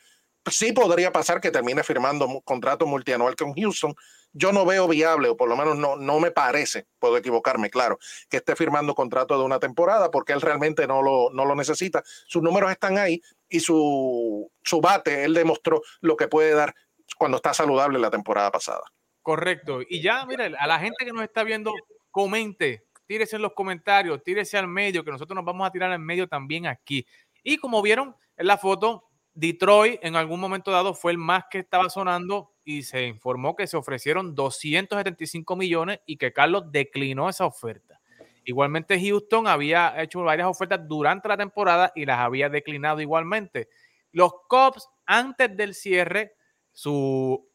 [0.52, 3.96] Sí podría pasar que termine firmando contrato multianual con Houston.
[4.32, 7.98] Yo no veo viable, o por lo menos no, no me parece, puedo equivocarme, claro,
[8.30, 12.04] que esté firmando contrato de una temporada porque él realmente no lo, no lo necesita.
[12.28, 16.76] Sus números están ahí y su, su bate, él demostró lo que puede dar
[17.18, 18.84] cuando está saludable la temporada pasada.
[19.26, 19.80] Correcto.
[19.90, 21.74] Y ya, mira, a la gente que nos está viendo,
[22.12, 25.98] comente, tírese en los comentarios, tírese al medio, que nosotros nos vamos a tirar al
[25.98, 27.08] medio también aquí.
[27.42, 31.58] Y como vieron en la foto, Detroit en algún momento dado fue el más que
[31.58, 37.48] estaba sonando y se informó que se ofrecieron 275 millones y que Carlos declinó esa
[37.48, 38.00] oferta.
[38.44, 43.70] Igualmente Houston había hecho varias ofertas durante la temporada y las había declinado igualmente.
[44.12, 46.36] Los Cubs antes del cierre
[46.72, 47.50] su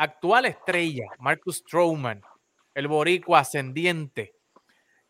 [0.00, 2.22] actual estrella, Marcus Stroman,
[2.74, 4.34] el boricua ascendiente,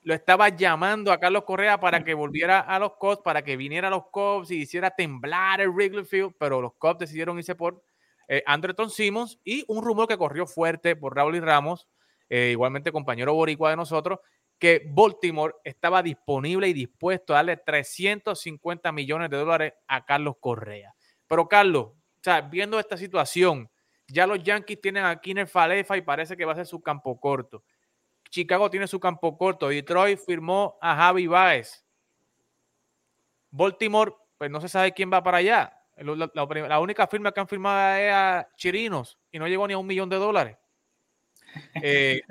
[0.02, 3.86] lo estaba llamando a Carlos Correa para que volviera a los Cubs, para que viniera
[3.86, 7.84] a los Cubs y hiciera temblar el Wrigley Field, pero los Cubs decidieron irse por
[8.26, 8.42] eh,
[8.88, 11.86] Simmons y un rumor que corrió fuerte por Raúl y Ramos,
[12.28, 14.18] eh, igualmente compañero boricua de nosotros,
[14.58, 20.92] que Baltimore estaba disponible y dispuesto a darle 350 millones de dólares a Carlos Correa.
[21.28, 23.70] Pero Carlos, o sea, viendo esta situación,
[24.12, 27.18] ya los Yankees tienen a Kiner Falefa y parece que va a ser su campo
[27.18, 27.62] corto.
[28.28, 29.68] Chicago tiene su campo corto.
[29.68, 31.84] Detroit firmó a Javi Baez.
[33.50, 35.76] Baltimore, pues no se sabe quién va para allá.
[35.96, 39.86] La, única firma que han firmado es a Chirinos y no llegó ni a un
[39.86, 40.56] millón de dólares.
[41.82, 42.22] Eh,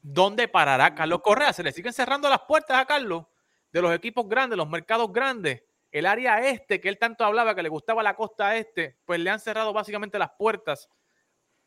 [0.00, 1.52] ¿Dónde parará Carlos Correa?
[1.52, 3.24] Se le siguen cerrando las puertas a Carlos
[3.72, 7.62] de los equipos grandes, los mercados grandes el área este que él tanto hablaba que
[7.62, 10.88] le gustaba la costa este, pues le han cerrado básicamente las puertas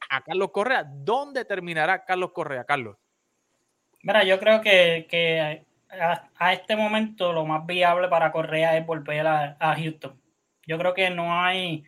[0.09, 0.83] a Carlos Correa.
[0.85, 2.97] ¿Dónde terminará Carlos Correa, Carlos?
[4.03, 5.65] Mira, yo creo que,
[6.37, 10.19] a, este momento lo más viable para Correa es volver a, Houston.
[10.67, 11.83] Yo creo que no hay,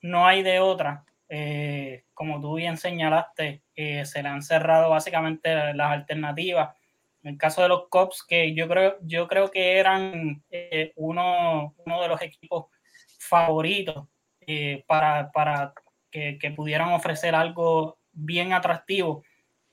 [0.00, 1.04] no hay de otra.
[1.28, 6.76] Eh, como tú bien señalaste, eh, se le han cerrado básicamente las alternativas
[7.22, 11.74] en el caso de los Cops, que yo creo, yo creo que eran eh, uno,
[11.84, 12.66] uno, de los equipos
[13.18, 14.06] favoritos
[14.86, 15.74] para, para
[16.16, 19.22] que, que, pudieran ofrecer algo bien atractivo.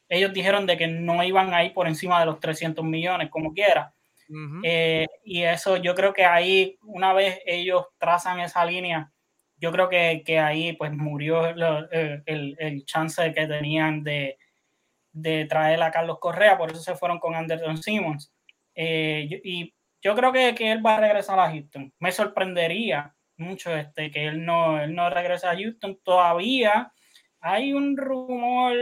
[0.10, 3.53] Ellos dijeron de que no iban a ir por encima de los 300 millones, como
[3.53, 3.93] quiera.
[4.63, 9.12] Eh, y eso yo creo que ahí, una vez ellos trazan esa línea,
[9.58, 11.62] yo creo que, que ahí pues murió el,
[12.25, 14.38] el, el chance que tenían de,
[15.13, 18.34] de traer a Carlos Correa, por eso se fueron con Anderson Simmons.
[18.75, 21.93] Eh, y yo creo que, que, él va a regresar a Houston.
[21.99, 26.00] Me sorprendería mucho este, que él no, él no regrese a Houston.
[26.04, 26.91] Todavía
[27.39, 28.74] hay un rumor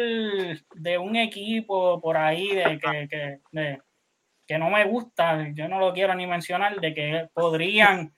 [0.75, 3.77] de un equipo por ahí de que, que,
[4.47, 8.13] que no me gusta, yo no lo quiero ni mencionar, de que podrían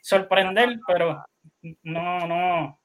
[0.00, 1.22] sorprender, pero
[1.82, 2.80] no, no,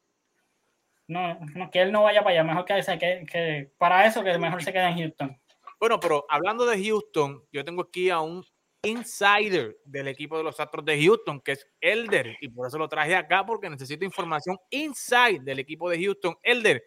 [1.07, 4.61] no, que él no vaya para allá, mejor que, que, que para eso que mejor
[4.61, 5.41] se quede en Houston.
[5.79, 8.43] Bueno, pero hablando de Houston, yo tengo aquí a un
[8.83, 12.87] insider del equipo de los Astros de Houston, que es Elder, y por eso lo
[12.87, 16.35] traje acá, porque necesito información inside del equipo de Houston.
[16.41, 16.83] Elder,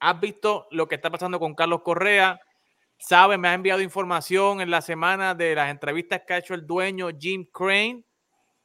[0.00, 2.40] ¿has visto lo que está pasando con Carlos Correa?
[2.98, 3.38] ¿Sabe?
[3.38, 7.10] Me ha enviado información en la semana de las entrevistas que ha hecho el dueño
[7.18, 8.04] Jim Crane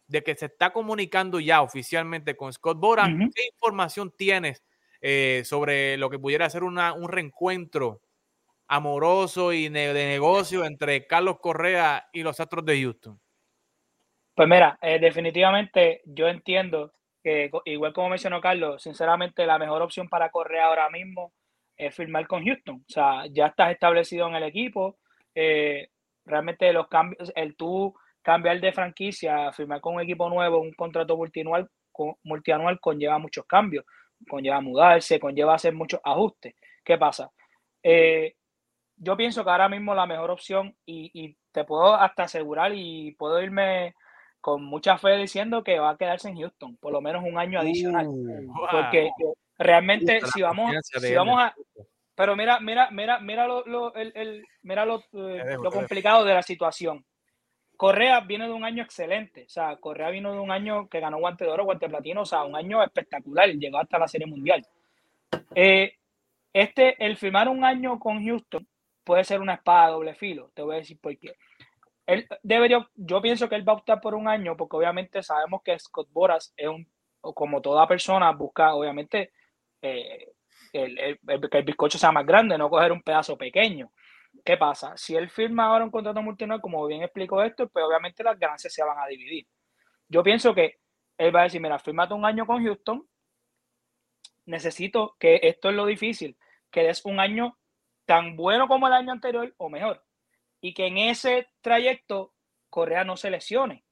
[0.08, 3.30] de que se está comunicando ya oficialmente con Scott Boran.
[3.34, 4.62] ¿Qué información tienes
[5.00, 8.02] eh, sobre lo que pudiera ser una, un reencuentro
[8.72, 13.20] amoroso y de negocio entre Carlos Correa y los Astros de Houston?
[14.34, 20.08] Pues mira, eh, definitivamente yo entiendo que, igual como mencionó Carlos, sinceramente la mejor opción
[20.08, 21.34] para Correa ahora mismo
[21.76, 22.78] es firmar con Houston.
[22.78, 24.98] O sea, ya estás establecido en el equipo.
[25.36, 25.90] Eh,
[26.24, 31.18] realmente los cambios, el tú cambiar de franquicia, firmar con un equipo nuevo, un contrato
[31.18, 33.84] multianual, conlleva muchos cambios,
[34.30, 36.56] conlleva mudarse, conlleva hacer muchos ajustes.
[36.86, 37.30] ¿Qué pasa?
[37.84, 38.36] Eh,
[39.02, 43.42] yo pienso que ahora mismo la mejor opción, y, te puedo hasta asegurar y puedo
[43.42, 43.94] irme
[44.40, 47.60] con mucha fe diciendo que va a quedarse en Houston, por lo menos un año
[47.60, 48.08] adicional.
[48.08, 49.10] Uh, porque
[49.58, 51.54] realmente si vamos, si vamos a...
[52.16, 57.04] Pero mira, mira, mira, mira lo, el, mira lo, eh, lo complicado de la situación.
[57.76, 61.18] Correa viene de un año excelente, o sea, Correa vino de un año que ganó
[61.18, 64.28] guante de oro, guante de platino, o sea, un año espectacular, llegó hasta la Serie
[64.28, 64.66] Mundial.
[65.54, 65.96] Eh,
[66.54, 68.66] este, el firmar un año con Houston
[69.04, 71.36] puede ser una espada doble filo, te voy a decir por qué.
[72.06, 72.28] Él
[72.96, 76.10] yo pienso que él va a optar por un año porque obviamente sabemos que Scott
[76.12, 76.88] Boras es un,
[77.22, 79.32] como toda persona, busca obviamente
[79.82, 80.34] eh,
[80.72, 83.92] que el bizcocho sea más grande, no coger un pedazo pequeño.
[84.46, 84.96] ¿Qué pasa?
[84.96, 88.74] Si él firma ahora un contrato multinacional, como bien explicó esto, pues obviamente las ganancias
[88.74, 89.46] se van a dividir.
[90.08, 90.80] Yo pienso que
[91.18, 93.06] él va a decir, mira, firmate un año con Houston,
[94.46, 96.38] necesito que esto es lo difícil,
[96.72, 97.58] que des un año
[98.12, 100.04] tan bueno como el año anterior o mejor.
[100.60, 102.34] Y que en ese trayecto
[102.70, 103.86] Correa no se lesione.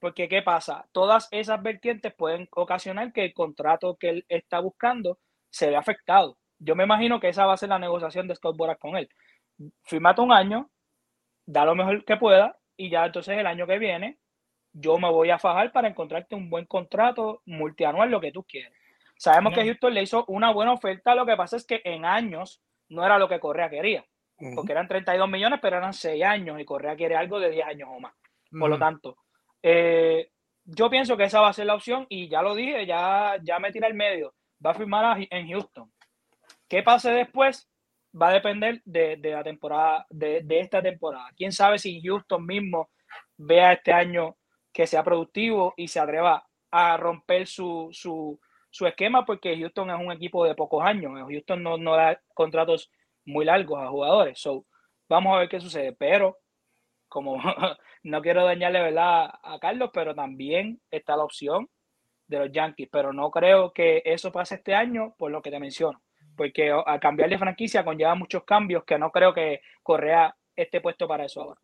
[0.00, 0.88] Porque, ¿qué pasa?
[0.90, 6.38] Todas esas vertientes pueden ocasionar que el contrato que él está buscando se vea afectado.
[6.58, 9.08] Yo me imagino que esa va a ser la negociación de Scott Boras con él.
[9.84, 10.68] Firmate un año,
[11.46, 14.18] da lo mejor que pueda y ya entonces el año que viene
[14.72, 18.72] yo me voy a fajar para encontrarte un buen contrato multianual, lo que tú quieres.
[19.16, 22.60] Sabemos que Houston le hizo una buena oferta, lo que pasa es que en años
[22.88, 24.04] no era lo que Correa quería,
[24.54, 27.88] porque eran 32 millones, pero eran 6 años y Correa quiere algo de 10 años
[27.92, 28.14] o más.
[28.50, 29.16] Por lo tanto,
[29.62, 30.30] eh,
[30.64, 33.58] yo pienso que esa va a ser la opción y ya lo dije, ya, ya
[33.58, 35.90] me tira el medio, va a firmar en Houston.
[36.68, 37.68] ¿Qué pase después?
[38.20, 41.30] Va a depender de, la temporada, de, de, esta temporada.
[41.36, 42.90] Quién sabe si Houston mismo
[43.36, 44.36] vea este año
[44.72, 48.40] que sea productivo y se atreva a romper su, su,
[48.72, 51.12] su esquema porque Houston es un equipo de pocos años.
[51.28, 52.90] Houston no, no da contratos
[53.24, 54.40] muy largos a jugadores.
[54.40, 54.64] So,
[55.08, 55.92] vamos a ver qué sucede.
[55.92, 56.38] Pero,
[57.06, 57.36] como
[58.02, 61.68] no quiero dañarle verdad a Carlos, pero también está la opción
[62.26, 62.88] de los Yankees.
[62.90, 66.02] Pero no creo que eso pase este año por lo que te menciono.
[66.34, 71.06] Porque al cambiar de franquicia conlleva muchos cambios que no creo que Correa esté puesto
[71.06, 71.60] para eso ahora.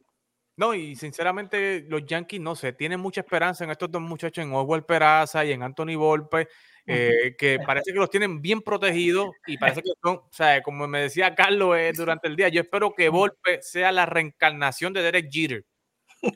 [0.58, 4.52] No, y sinceramente los Yankees, no sé, tienen mucha esperanza en estos dos muchachos, en
[4.52, 6.48] Oswald Peraza y en Anthony Volpe,
[6.84, 10.88] eh, que parece que los tienen bien protegidos y parece que son, o sea, como
[10.88, 15.02] me decía Carlos eh, durante el día, yo espero que Volpe sea la reencarnación de
[15.02, 15.64] Derek Jeter.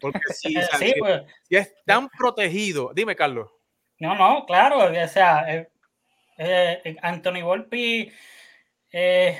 [0.01, 0.55] Porque si,
[1.01, 1.23] pues.
[1.49, 3.51] si es tan protegido, dime Carlos.
[3.99, 5.67] No, no, claro, o sea,
[6.39, 8.13] eh, Anthony Volpe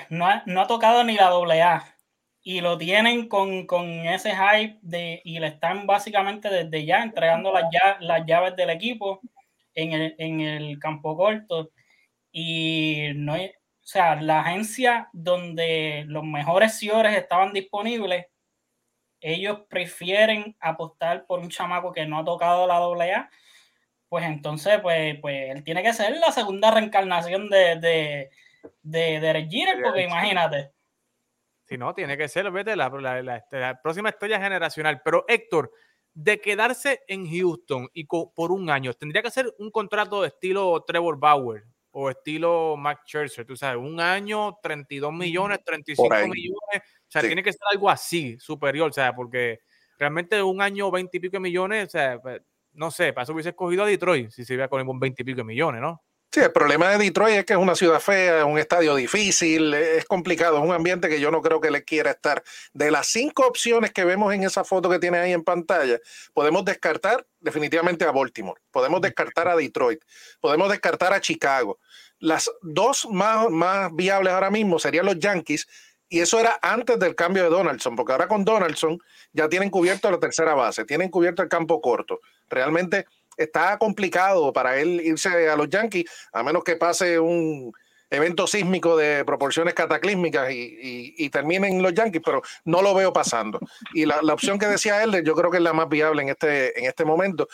[0.09, 1.92] no, ha, no ha tocado ni la doble A
[2.43, 3.65] y lo tienen con,
[4.05, 7.65] ese hype de, y le están básicamente desde ya entregando las,
[8.01, 9.21] las llaves del equipo
[9.73, 11.71] en el, en el campo corto.
[12.31, 13.35] Y no
[13.83, 18.27] o sea, la agencia donde los mejores señores estaban disponibles,
[19.21, 23.29] ellos prefieren apostar por un chamaco que no ha tocado la AA,
[24.09, 28.29] pues entonces, pues, pues él tiene que ser la segunda reencarnación de, de,
[28.83, 30.71] de, de porque imagínate.
[31.73, 32.87] Si no, tiene que ser, vete, la,
[33.23, 35.01] la, próxima estrella generacional.
[35.03, 35.71] Pero Héctor,
[36.13, 40.83] de quedarse en Houston y por un año, tendría que ser un contrato de estilo
[40.85, 47.07] Trevor Bauer o estilo Max Scherzer, tú sabes, un año, 32 millones, 35 millones, o
[47.07, 49.61] sea, tiene que ser algo así, superior, o sea, porque
[49.97, 52.39] realmente un año, 20 y pico millones, o sea, pues,
[52.73, 55.25] no sé, para eso hubiese escogido a Detroit si se iba con un 20 y
[55.25, 56.03] pico millones, ¿no?
[56.33, 59.71] Sí, el problema de Detroit es que es una ciudad fea, es un estadio difícil,
[59.75, 62.43] es complicado, es un ambiente que yo no creo que le quiera estar.
[62.73, 65.99] De las cinco opciones que vemos en esa foto que tiene ahí en pantalla,
[66.33, 70.01] podemos descartar definitivamente a Baltimore, podemos descartar a Detroit,
[70.41, 71.77] podemos descartar a Chicago.
[72.17, 75.67] Las dos más, más viables ahora mismo serían los Yankees,
[76.09, 78.97] y eso era antes del cambio de Donaldson, porque ahora con Donaldson
[79.33, 82.21] ya tienen cubierto la tercera base, tienen cubierto el campo corto.
[82.49, 83.05] Realmente
[83.37, 87.73] está complicado para él irse a los Yankees, a menos que pase un
[88.13, 93.11] evento sísmico de proporciones cataclísmicas y, y, termine en los Yankees, pero no lo veo
[93.11, 93.59] pasando.
[93.93, 96.79] Y la, opción que decía él, yo creo que es la más viable en este,
[96.79, 97.47] en este momento.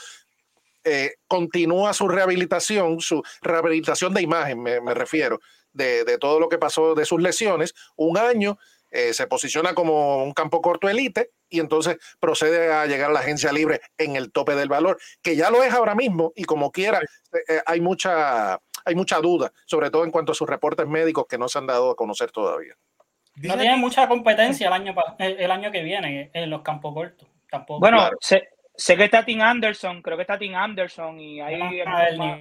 [0.84, 5.40] Eh, continúa su rehabilitación, su rehabilitación de imagen, me, refiero,
[5.72, 8.58] de, de, todo lo que pasó de sus lesiones, un año,
[8.92, 13.20] eh, se posiciona como un campo corto elite y entonces procede a llegar a la
[13.20, 16.72] agencia libre en el tope del valor, que ya lo es ahora mismo y como
[16.72, 18.54] quiera, eh, eh, hay, mucha,
[18.86, 21.68] hay mucha duda, sobre todo en cuanto a sus reportes médicos que no se han
[21.68, 22.76] dado a conocer todavía.
[23.36, 27.28] No tiene mucha competencia el año, el año que viene en los campos cortos.
[27.50, 27.80] Tampoco.
[27.80, 28.10] Bueno,
[28.80, 31.82] sé que está Tim Anderson, creo que está Tim Anderson y ahí,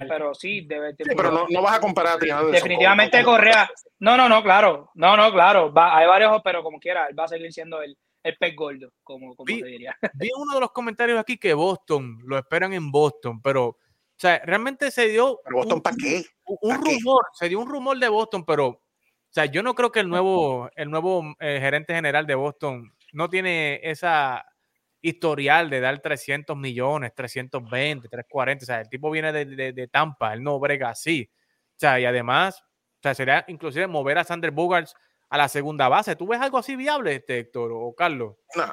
[0.07, 2.51] pero sí, debe sí, pero no, no, vas a comparar a Tim Anderson.
[2.53, 3.69] Definitivamente Correa.
[3.99, 4.89] No, no, no, claro.
[4.93, 5.73] No, no, claro.
[5.75, 9.35] hay varios, pero como quiera, él va a seguir siendo el, el pez gordo, como,
[9.35, 9.97] como vi, diría.
[10.13, 13.77] Vi uno de los comentarios aquí que Boston, lo esperan en Boston, pero, o
[14.15, 15.41] sea, realmente se dio.
[15.43, 16.23] ¿Pero Boston para qué?
[16.45, 18.81] Un, rumor, se dio un rumor de Boston, pero, o
[19.29, 23.29] sea, yo no creo que el nuevo, el nuevo eh, gerente general de Boston no
[23.29, 24.45] tiene esa
[25.01, 28.63] historial de dar 300 millones, 320, 340.
[28.63, 31.29] O sea, el tipo viene de, de, de Tampa, él no brega así.
[31.31, 34.95] O sea, y además, o sea, sería inclusive mover a Sander Bogarts
[35.29, 36.15] a la segunda base.
[36.15, 38.35] ¿Tú ves algo así viable, este Héctor o Carlos?
[38.55, 38.65] No,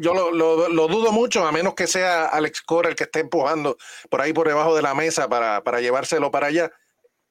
[0.00, 3.76] yo lo, lo, dudo mucho, a menos que sea Alex Cora el que esté empujando
[4.10, 6.70] por ahí por debajo de la mesa para, para llevárselo para allá.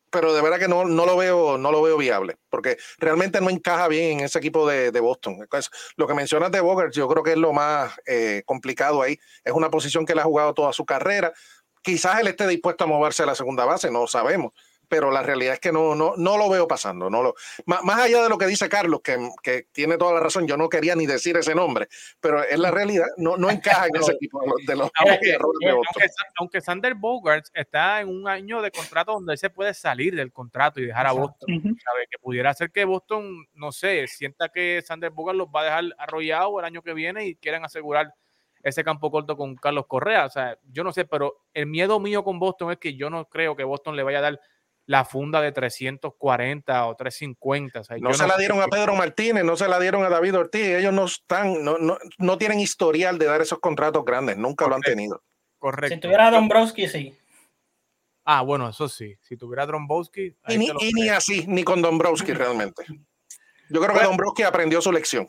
[0.10, 3.49] Pero de verdad que no, no, lo veo, no lo veo viable, porque realmente no
[3.49, 5.38] encaja bien en ese equipo de, de Boston.
[5.95, 9.20] lo que mencionas de Bogart, yo creo que es lo más eh, complicado ahí.
[9.43, 11.34] Es una posición que él ha jugado toda su carrera.
[11.82, 14.53] Quizás él esté dispuesto a moverse a la segunda base, no sabemos,
[14.88, 17.09] pero la realidad es que no, no, no lo veo pasando.
[17.09, 17.35] No lo,
[17.65, 20.57] más, más allá de lo que dice Carlos, que, que, tiene toda la razón, yo
[20.57, 21.88] no quería ni decir ese nombre,
[22.19, 25.35] pero es la realidad, no, no encaja en ese equipo de los, aunque, de
[25.69, 26.07] aunque,
[26.39, 30.31] aunque, Sander Bogarts está en un año de contrato donde él se puede salir del
[30.31, 32.07] contrato y dejar a Boston, ¿sabe?
[32.09, 35.83] que pudiera ser que Boston, no sé, sienta que Sander Bogarts los va a dejar
[35.97, 38.13] arrollado el año que viene y quieran asegurar
[38.63, 40.25] ese campo corto con Carlos Correa.
[40.25, 43.25] O sea, yo no sé, pero el miedo mío con Boston es que yo no
[43.25, 44.41] creo que Boston le vaya a dar
[44.88, 47.81] la funda de 340 o 350.
[47.99, 50.61] no se la dieron a Pedro Martínez, no se la dieron a David Ortiz.
[50.61, 54.75] Ellos no están, no, no, no tienen historial de dar esos contratos grandes, nunca lo
[54.75, 55.21] han tenido.
[55.59, 55.95] Correcto.
[55.95, 57.17] Si tuviera a Dombrowski, sí.
[58.23, 59.15] Ah, bueno, eso sí.
[59.21, 60.35] Si tuviera a Dombrowski.
[60.47, 62.85] Y, ni, y ni, así, ni con Dombrowski realmente.
[63.69, 65.27] Yo creo que Dombrowski aprendió su lección.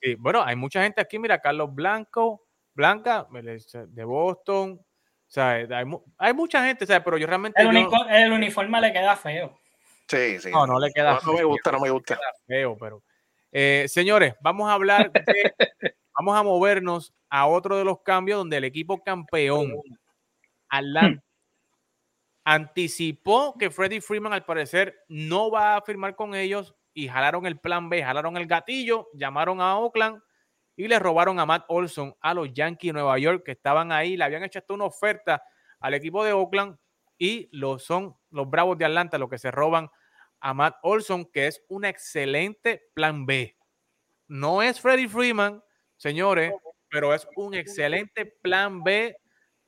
[0.00, 4.83] Sí, bueno, hay mucha gente aquí, mira, Carlos Blanco, Blanca, de Boston,
[5.34, 5.66] sea,
[6.18, 7.02] hay, mucha gente, ¿sabes?
[7.04, 7.60] pero yo realmente.
[7.60, 9.58] El, uniforme le queda feo.
[10.06, 10.50] Sí, sí.
[10.50, 12.18] No, no le queda no, me gusta, no me gusta.
[12.46, 13.02] Feo, pero.
[13.50, 15.22] Eh, señores, vamos a hablar de,
[16.16, 19.74] Vamos a movernos a otro de los cambios donde el equipo campeón,
[20.68, 21.24] Atlanta,
[22.44, 27.58] anticipó que Freddie Freeman al parecer no va a firmar con ellos y jalaron el
[27.58, 30.22] plan B, jalaron el gatillo, llamaron a Oakland
[30.76, 34.16] y le robaron a Matt Olson a los Yankees de Nueva York que estaban ahí,
[34.16, 35.42] le habían hecho hasta una oferta
[35.80, 36.76] al equipo de Oakland
[37.18, 39.88] y lo son los Bravos de Atlanta los que se roban
[40.40, 43.56] a Matt Olson, que es un excelente plan B.
[44.28, 45.62] No es Freddie Freeman,
[45.96, 46.52] señores,
[46.90, 49.16] pero es un excelente plan B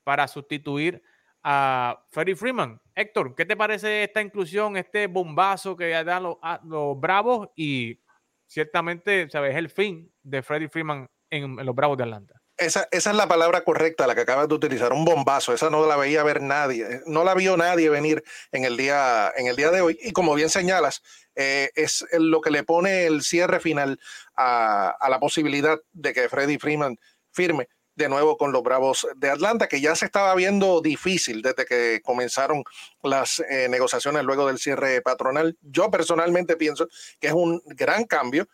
[0.05, 1.03] para sustituir
[1.43, 2.81] a Freddie Freeman.
[2.95, 8.01] Héctor, ¿qué te parece esta inclusión, este bombazo que dan los, los Bravos y
[8.47, 9.57] ciertamente, ¿sabes?
[9.57, 12.35] el fin de Freddie Freeman en, los Bravos de Atlanta.
[12.59, 15.53] Esa, esa, es la palabra correcta, la que acabas de utilizar, un bombazo.
[15.53, 19.47] Esa no la veía ver nadie, no la vio nadie venir en el día, en
[19.47, 19.99] el día de hoy.
[20.01, 21.03] Y como bien señalas,
[21.35, 24.01] eh, es lo que le pone el cierre final
[24.35, 26.97] a, a, la posibilidad de que Freddie Freeman
[27.31, 31.65] firme de nuevo con los Bravos de Atlanta, que ya se estaba viendo difícil desde
[31.65, 32.63] que comenzaron
[33.03, 35.57] las eh, negociaciones luego del cierre patronal.
[35.63, 36.87] Yo personalmente pienso
[37.19, 38.47] que es un gran cambio.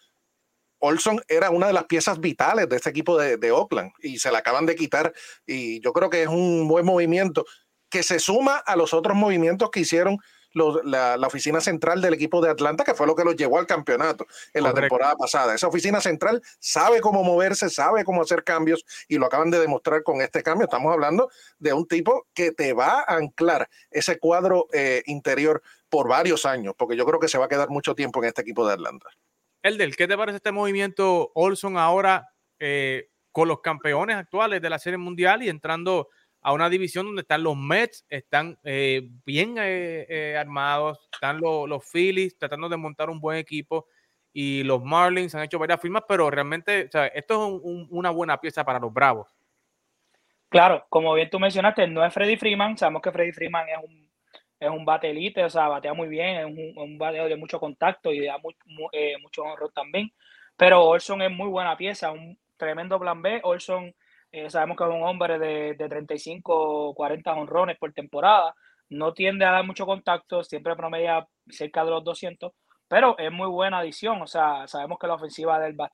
[0.78, 4.32] Olson era una de las piezas vitales de este equipo de, de Oakland y se
[4.32, 5.12] la acaban de quitar
[5.46, 7.44] y yo creo que es un buen movimiento
[7.88, 10.18] que se suma a los otros movimientos que hicieron
[10.54, 14.26] la, oficina central del equipo de Atlanta, que fue lo que los llevó al campeonato
[14.52, 15.54] en la temporada pasada.
[15.54, 20.02] Esa oficina central sabe cómo moverse, sabe cómo hacer cambios y lo acaban de demostrar
[20.02, 20.64] con este cambio.
[20.64, 26.08] Estamos hablando de un tipo que te va a anclar ese cuadro eh, interior por
[26.08, 28.66] varios años, porque yo creo que se va a quedar mucho tiempo en este equipo
[28.66, 29.08] de Atlanta.
[29.62, 34.78] Elder, ¿qué te parece este movimiento Olson ahora eh, con los campeones actuales de la
[34.78, 36.08] Serie Mundial y entrando
[36.42, 41.68] a una división donde están los Mets, están eh, bien eh, eh, armados, están los,
[41.68, 43.86] los Phillies tratando de montar un buen equipo
[44.32, 48.80] y los Marlins han hecho varias firmas, pero realmente esto es una buena pieza para
[48.80, 49.28] los Bravos.
[50.48, 54.10] Claro, como bien tú mencionaste, no es Freddy Freeman, sabemos que Freddy Freeman es un,
[54.58, 54.86] es un
[55.44, 59.42] o sea, batea muy bien, es un, un bateo de mucho contacto y da mucho
[59.42, 60.12] honor también,
[60.56, 63.94] pero Olson es muy buena pieza, un tremendo plan B, Olson
[64.32, 68.54] eh, sabemos que es un hombre de, de 35 40 honrones por temporada.
[68.88, 72.52] No tiende a dar mucho contacto, siempre promedia cerca de los 200,
[72.88, 74.22] pero es muy buena adición.
[74.22, 75.90] O sea, sabemos que la ofensiva del va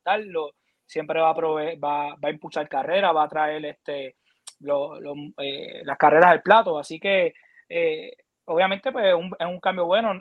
[0.87, 6.31] siempre va a, va, va, a impulsar carreras, va a traer este, eh, las carreras
[6.31, 6.79] al plato.
[6.79, 7.35] Así que,
[7.69, 8.13] eh,
[8.47, 10.21] obviamente, pues es un cambio bueno.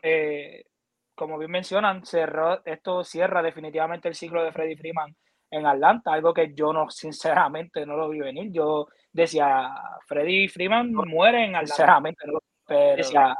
[1.15, 5.15] como bien mencionan, cerró, esto cierra definitivamente el ciclo de Freddy Freeman
[5.49, 8.51] en Atlanta, algo que yo no, sinceramente, no lo vi venir.
[8.51, 9.73] Yo decía,
[10.05, 12.25] Freddy Freeman muere en Atlanta, sinceramente,
[12.65, 13.35] pero,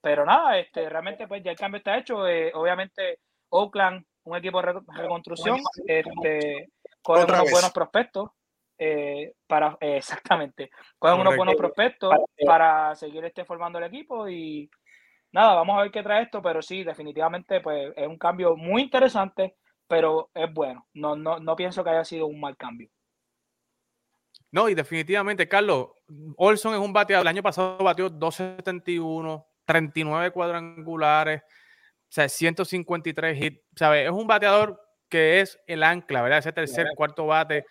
[0.00, 2.26] pero nada, este, realmente pues ya el cambio está hecho.
[2.26, 6.68] Eh, obviamente, Oakland, un equipo de reconstrucción, este,
[7.02, 8.30] con unos buenos prospectos.
[8.80, 12.14] Eh, para exactamente con unos buenos prospectos
[12.46, 14.70] para seguir este formando el equipo y
[15.32, 18.82] nada vamos a ver qué trae esto pero sí definitivamente pues es un cambio muy
[18.82, 19.56] interesante
[19.88, 20.86] pero es bueno.
[20.94, 22.88] No, no, no pienso que haya sido un mal cambio.
[24.50, 25.88] No, y definitivamente, Carlos,
[26.36, 27.24] Olson es un bateador.
[27.24, 33.62] El año pasado batió 271, 39 cuadrangulares, o sea, 153 hits.
[33.76, 34.06] ¿sabes?
[34.06, 36.38] Es un bateador que es el ancla, ¿verdad?
[36.38, 37.64] Ese tercer, cuarto bate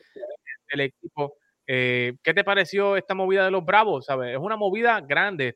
[0.71, 1.37] del equipo.
[1.65, 4.05] Eh, ¿Qué te pareció esta movida de los Bravos?
[4.05, 4.33] ¿Sabes?
[4.33, 5.55] Es una movida grande.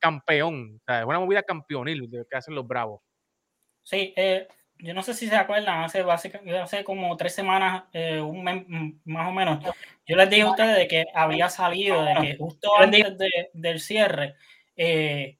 [0.00, 3.00] campeón, o sea, es una movida campeonil que hacen los Bravos.
[3.82, 4.46] Sí, eh,
[4.78, 8.64] yo no sé si se acuerdan, hace, hace como tres semanas, eh, un mes
[9.04, 9.64] más o menos,
[10.06, 13.16] yo les dije a ustedes de que había salido, de que justo antes
[13.52, 14.34] del cierre,
[14.76, 15.38] eh,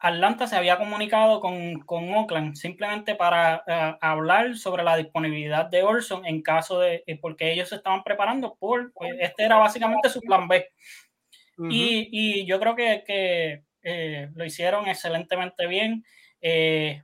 [0.00, 5.82] Atlanta se había comunicado con, con Oakland simplemente para uh, hablar sobre la disponibilidad de
[5.82, 10.08] Orson en caso de, eh, porque ellos se estaban preparando por, pues, este era básicamente
[10.08, 10.66] su plan B.
[11.58, 11.68] Uh -huh.
[11.70, 16.02] y, y, yo creo que, que eh, lo hicieron excelentemente bien.
[16.40, 17.02] Eh,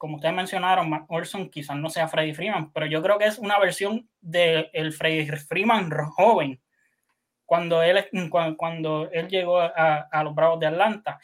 [0.00, 3.58] como ustedes mencionaron, Orson quizás no sea Freddy Freeman, pero yo creo que es una
[3.58, 6.58] versión del de Freddy Freeman joven,
[7.44, 11.20] cuando él, cuando, cuando él llegó a, los Bravos de Atlanta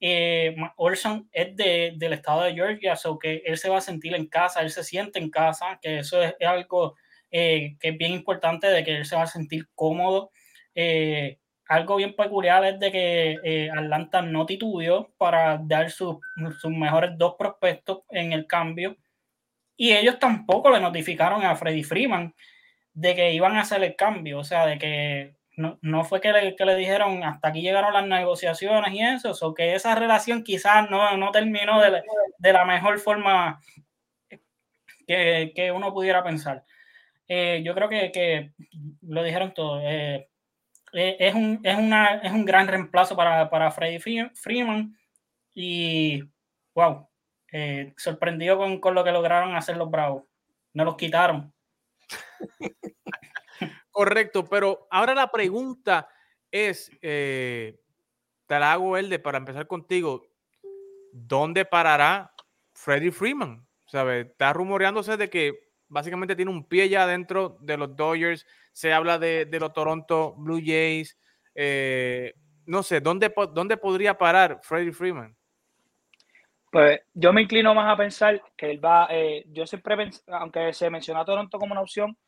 [0.00, 4.14] eh, Orson es de, del estado de Georgia, so que él se va a sentir
[4.14, 6.96] en casa, él se siente en casa, que eso es, es algo
[7.30, 10.30] eh, que es bien importante, de que él se va a sentir cómodo.
[10.74, 11.38] Eh,
[11.68, 16.16] algo bien peculiar es de que eh, Atlanta no titubeó para dar sus,
[16.60, 18.96] sus mejores dos prospectos en el cambio
[19.76, 22.34] y ellos tampoco le notificaron a Freddy Freeman
[22.94, 26.32] de que iban a hacer el cambio, o sea, de que no, no fue que
[26.32, 30.42] le, que le, dijeron hasta aquí llegaron las negociaciones y eso, o que esa relación
[30.42, 32.02] quizás no, no terminó de,
[32.38, 33.60] de, la mejor forma
[35.06, 36.64] que, que uno pudiera pensar.
[37.28, 38.52] Eh, yo creo que, que,
[39.02, 39.80] lo dijeron todo.
[39.82, 40.28] Eh,
[40.96, 43.98] eh, es, un, es, una, es un gran reemplazo para, para Freddy
[44.34, 44.96] Freeman
[45.54, 46.24] y
[46.74, 47.06] wow,
[47.52, 50.24] eh, sorprendido con, con lo que lograron hacer los Bravos.
[50.72, 51.52] No los quitaron.
[53.90, 56.08] Correcto, pero ahora la pregunta
[56.50, 57.78] es, eh,
[58.46, 60.26] te la hago, Elde, para empezar contigo,
[61.12, 62.32] ¿dónde parará
[62.72, 63.66] Freddie Freeman?
[63.86, 64.20] ¿Sabe?
[64.20, 69.18] Está rumoreándose de que básicamente tiene un pie ya dentro de los Dodgers, se habla
[69.18, 71.18] de, los Toronto Blue Jays,
[71.54, 72.34] eh,
[72.66, 75.34] no sé, ¿dónde, ¿dónde podría parar Freddie Freeman?
[76.70, 80.74] Pues yo me inclino más a pensar que él va, eh, yo siempre, pensé, aunque
[80.74, 82.18] se menciona a Toronto como una opción,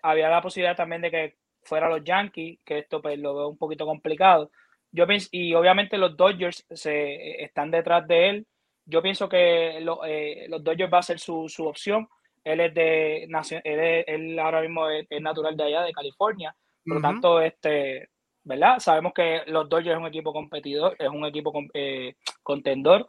[0.00, 3.58] había la posibilidad también de que fuera los Yankees, que esto pues lo veo un
[3.58, 4.50] poquito complicado.
[4.92, 8.46] Yo pienso, y obviamente los Dodgers se, están detrás de él.
[8.86, 12.08] Yo pienso que eh, los Dodgers va a ser su, su, opción.
[12.44, 16.54] Él es de él, es, él ahora mismo es, es, natural de allá, de California.
[16.84, 17.02] Por lo uh -huh.
[17.02, 18.08] tanto, este,
[18.44, 18.78] ¿verdad?
[18.78, 23.06] Sabemos que los Dodgers es un equipo competidor, es un equipo eh, contendor.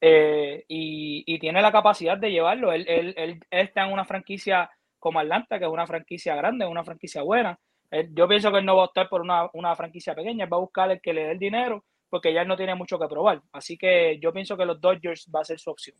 [0.00, 2.72] Eh, y, y, tiene la capacidad de llevarlo.
[2.72, 6.84] Él, él, él, está en una franquicia como Atlanta, que es una franquicia grande, una
[6.84, 7.58] franquicia buena.
[8.12, 10.58] Yo pienso que él no va a optar por una, una franquicia pequeña, él va
[10.58, 13.08] a buscar el que le dé el dinero, porque ya él no tiene mucho que
[13.08, 13.42] probar.
[13.52, 15.96] Así que yo pienso que los Dodgers va a ser su opción.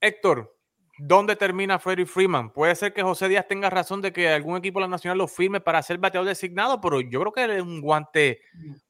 [0.00, 0.53] Héctor,
[0.98, 2.52] ¿dónde termina Freddie Freeman?
[2.52, 5.28] Puede ser que José Díaz tenga razón de que algún equipo de la Nacional lo
[5.28, 8.40] firme para ser bateador designado, pero yo creo que es un guante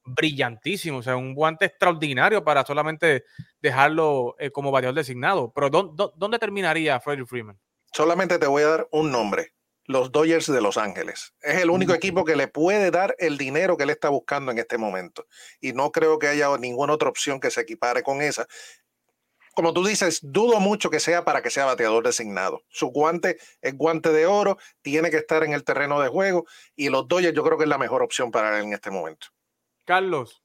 [0.05, 3.25] brillantísimo, o sea, un guante extraordinario para solamente
[3.61, 5.51] dejarlo eh, como bateador designado.
[5.53, 7.59] Pero ¿dónde, ¿dónde terminaría Freddie Freeman?
[7.91, 9.53] Solamente te voy a dar un nombre.
[9.87, 11.33] Los Dodgers de Los Ángeles.
[11.41, 14.57] Es el único equipo que le puede dar el dinero que él está buscando en
[14.57, 15.27] este momento.
[15.61, 18.47] Y no creo que haya ninguna otra opción que se equipare con esa.
[19.55, 22.63] Como tú dices, dudo mucho que sea para que sea bateador designado.
[22.67, 26.45] Su guante es guante de oro, tiene que estar en el terreno de juego
[26.75, 29.27] y los Dodgers yo creo que es la mejor opción para él en este momento.
[29.85, 30.43] Carlos,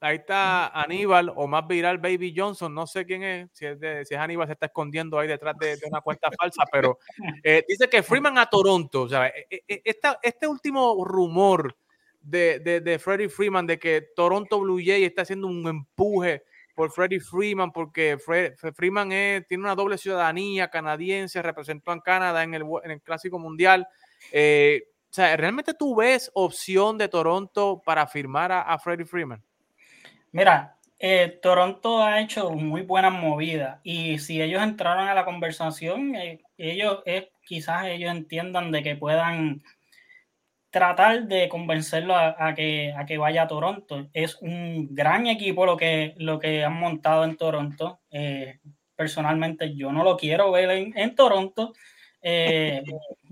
[0.00, 4.04] ahí está Aníbal o más viral Baby Johnson, no sé quién es, si es, de,
[4.04, 6.98] si es Aníbal se está escondiendo ahí detrás de, de una cuenta falsa, pero
[7.42, 9.32] eh, dice que Freeman a Toronto, o sea,
[9.66, 11.74] esta, este último rumor
[12.20, 16.44] de, de, de, Freddie Freeman de que Toronto Blue Jay está haciendo un empuje
[16.74, 22.42] por Freddie Freeman porque Fred, Freeman es, tiene una doble ciudadanía canadiense, representó a Canadá
[22.42, 23.86] en el, en el Clásico Mundial.
[24.32, 29.42] Eh, o sea, ¿realmente tú ves opción de Toronto para firmar a, a Freddie Freeman?
[30.32, 36.14] Mira, eh, Toronto ha hecho muy buenas movidas y si ellos entraron a la conversación,
[36.14, 39.62] eh, ellos eh, quizás ellos entiendan de que puedan
[40.74, 44.08] tratar de convencerlo a, que, a que vaya a Toronto.
[44.12, 48.00] Es un gran equipo lo que, lo que han montado en Toronto.
[48.10, 48.58] Eh,
[48.96, 51.74] personalmente yo no lo quiero ver en, en Toronto.
[52.20, 52.82] Eh,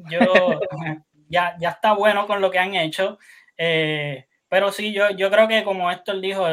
[0.09, 0.21] yo
[1.29, 3.19] ya, ya está bueno con lo que han hecho.
[3.57, 6.47] Eh, pero sí, yo, yo creo que como Héctor dijo,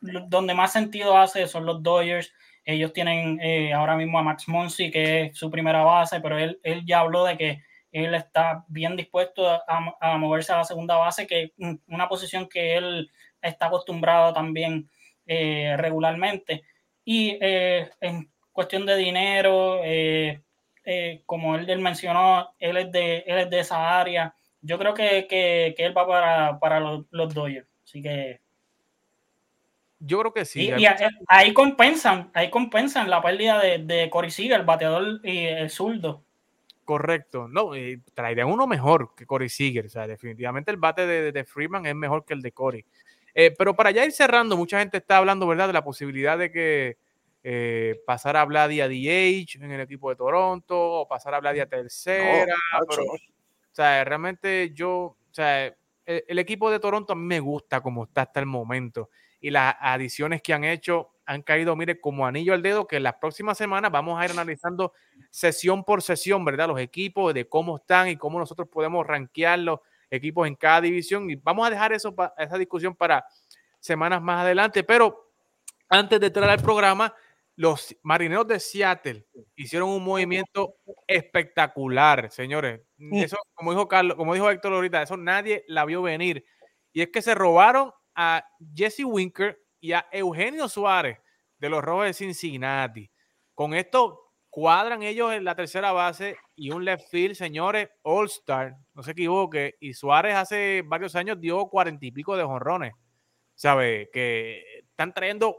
[0.00, 2.32] donde más sentido hace son los Dodgers.
[2.64, 3.40] Ellos tienen
[3.74, 7.24] ahora mismo a Max Monsi, que es su primera base, pero él, él ya habló
[7.24, 9.62] de que él está bien dispuesto a,
[10.00, 11.52] a, moverse a la segunda base, que
[11.86, 13.10] una posición que él
[13.40, 14.88] está acostumbrado también
[15.26, 16.64] eh, regularmente.
[17.04, 20.42] Y eh, en cuestión de dinero, eh,
[21.26, 24.34] como él, él, mencionó, él es, de, él es de esa área.
[24.60, 27.68] Yo creo que, que, que él va para, para los, los Dodgers.
[27.84, 28.40] Así que
[29.98, 30.70] Yo creo que sí.
[30.76, 30.86] Y,
[31.28, 36.24] ahí compensan, ahí compensan la pérdida de, de Corey Seager, el bateador y el zurdo.
[36.88, 37.48] Correcto.
[37.48, 37.72] No,
[38.14, 39.84] traerían uno mejor que Corey Seager.
[39.84, 42.82] O sea, definitivamente el bate de, Freeman es mejor que el de Corey.
[43.34, 46.50] Eh, pero para ya ir cerrando, mucha gente está hablando, ¿verdad?, de la posibilidad de
[46.50, 46.96] que
[47.44, 51.60] eh, pasar a Vladi a DH en el equipo de Toronto o pasar a Vladi
[51.60, 52.56] a tercera.
[52.80, 53.18] o
[53.70, 55.74] sea, realmente yo, o sea, el,
[56.06, 59.10] el, equipo de Toronto a mí me gusta como está hasta el momento
[59.42, 63.16] y las adiciones que han hecho han caído, mire, como anillo al dedo, que las
[63.16, 64.94] próximas semanas vamos a ir analizando
[65.30, 66.68] sesión por sesión, ¿verdad?
[66.68, 71.28] Los equipos, de cómo están y cómo nosotros podemos rankear los equipos en cada división.
[71.28, 73.26] Y vamos a dejar eso, esa discusión para
[73.78, 74.82] semanas más adelante.
[74.84, 75.30] Pero
[75.90, 77.14] antes de entrar al programa,
[77.56, 80.76] los marineros de Seattle hicieron un movimiento
[81.06, 82.80] espectacular, señores.
[83.12, 86.42] Eso, como dijo Carlos, como dijo Héctor ahorita, eso nadie la vio venir.
[86.90, 88.42] Y es que se robaron a
[88.74, 91.18] Jesse Winker y a Eugenio Suárez
[91.58, 93.10] de los Rojos de Cincinnati.
[93.54, 98.76] Con esto cuadran ellos en la tercera base y un left field, señores, All Star,
[98.94, 99.76] no se equivoque.
[99.80, 102.94] Y Suárez hace varios años dio cuarenta y pico de jonrones.
[103.54, 104.08] ¿Sabe?
[104.12, 105.56] Que están trayendo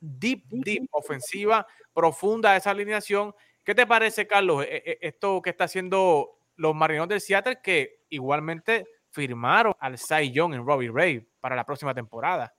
[0.00, 3.34] deep, deep ofensiva profunda esa alineación.
[3.64, 8.04] ¿Qué te parece, Carlos, e, e, esto que está haciendo los marineros del Seattle que
[8.08, 12.54] igualmente firmaron al Cy Young en Robbie Ray para la próxima temporada?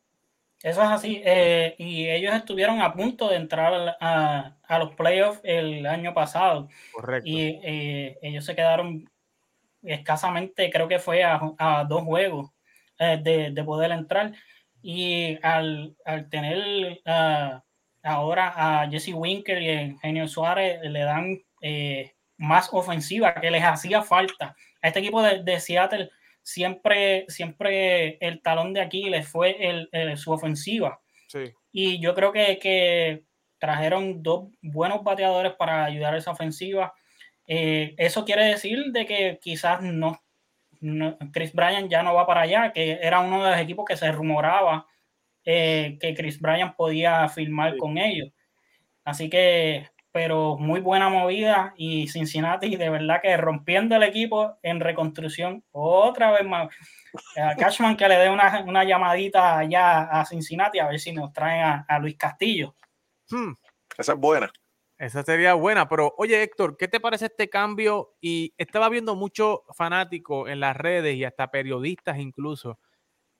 [0.61, 1.21] Eso es así.
[1.23, 6.67] Eh, y ellos estuvieron a punto de entrar a, a, los playoffs el año pasado.
[6.91, 7.29] Correcto.
[7.29, 9.09] Y eh, ellos se quedaron
[9.81, 12.51] escasamente, creo que fue a, a dos juegos
[12.97, 14.33] eh, de, de, poder entrar.
[14.81, 17.01] Y al, al tener
[18.03, 21.41] ahora a Jesse Winker y a Eugenio Suárez, le dan
[22.37, 24.55] más ofensiva que les hacía falta.
[24.81, 26.09] A este equipo de, de Seattle
[26.41, 31.01] siempre, siempre el talón de Aquiles fue el, su ofensiva.
[31.71, 33.23] Y yo creo que, que,
[33.59, 36.93] trajeron dos buenos bateadores para ayudar a esa ofensiva.
[37.45, 40.21] Eh, eso quiere decir de que quizás no,
[41.31, 44.11] Chris Bryan ya no va para allá, que era uno de los equipos que se
[44.11, 44.87] rumoraba
[45.45, 48.31] eh, que Chris Bryan podía firmar con ellos.
[49.03, 54.79] Así que pero muy buena movida y Cincinnati de verdad que rompiendo el equipo en
[54.79, 56.69] reconstrucción otra vez más.
[57.37, 61.33] A Cashman que le dé una, una, llamadita allá a Cincinnati a ver si nos
[61.33, 62.75] traen a, Luis Castillo.
[63.29, 63.53] Hmm,
[63.97, 64.51] esa es buena.
[64.97, 68.15] Esa sería buena, pero oye Héctor, ¿qué te parece este cambio?
[68.19, 72.79] Y estaba viendo muchos fanáticos en las redes y hasta periodistas incluso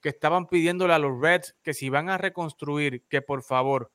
[0.02, 3.92] que estaban pidiéndole a los Reds que si van a reconstruir, que por favor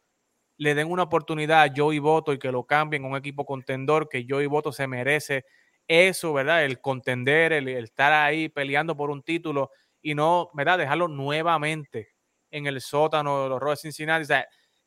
[0.56, 4.08] le den una oportunidad a Joey Boto y que lo cambien a un equipo contendor,
[4.08, 5.44] que Joey Boto se merece
[5.86, 6.64] eso, ¿verdad?
[6.64, 10.78] El contender, el, estar ahí peleando por un título y no, ¿verdad?
[10.78, 12.10] Dejarlo nuevamente
[12.50, 14.26] en el sótano de los Rojos de Cincinnati.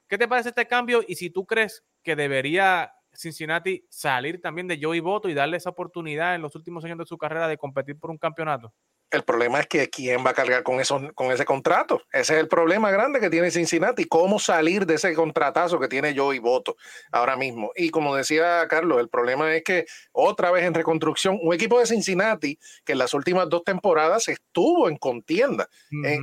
[0.07, 1.03] ¿Qué te parece este cambio?
[1.07, 5.71] Y si tú crees que debería Cincinnati salir también de Joey Boto y darle esa
[5.71, 8.73] oportunidad en los últimos años de su carrera de competir por un campeonato.
[9.09, 12.01] El problema es que quién va a cargar con, eso, con ese contrato.
[12.11, 14.05] Ese es el problema grande que tiene Cincinnati.
[14.05, 16.75] ¿Cómo salir de ese contratazo que tiene Joey Boto
[17.11, 17.71] ahora mismo?
[17.75, 21.85] Y como decía Carlos, el problema es que otra vez en reconstrucción, un equipo de
[21.85, 25.69] Cincinnati que en las últimas dos temporadas estuvo en contienda,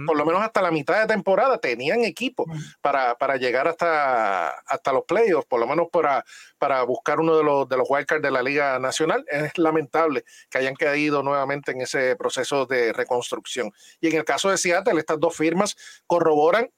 [0.07, 2.45] por lo menos hasta la mitad de temporada tenían equipo
[2.83, 6.25] para, para, llegar hasta, hasta los playoffs, por lo menos para,
[6.65, 9.23] para buscar uno de los, de los wildcards de la Liga Nacional.
[9.29, 13.71] Es lamentable que hayan caído nuevamente en ese proceso de reconstrucción.
[14.01, 16.71] Y en el caso de Seattle, estas dos firmas corroboran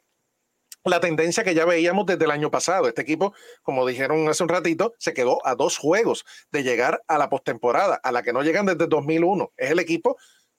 [0.83, 2.89] la tendencia que ya veíamos desde el año pasado.
[2.89, 3.33] Este equipo,
[3.63, 7.95] como dijeron hace un ratito, se quedó a dos juegos de llegar a la postemporada,
[8.03, 9.53] a la que no llegan desde 2001.
[9.57, 10.17] Es el equipo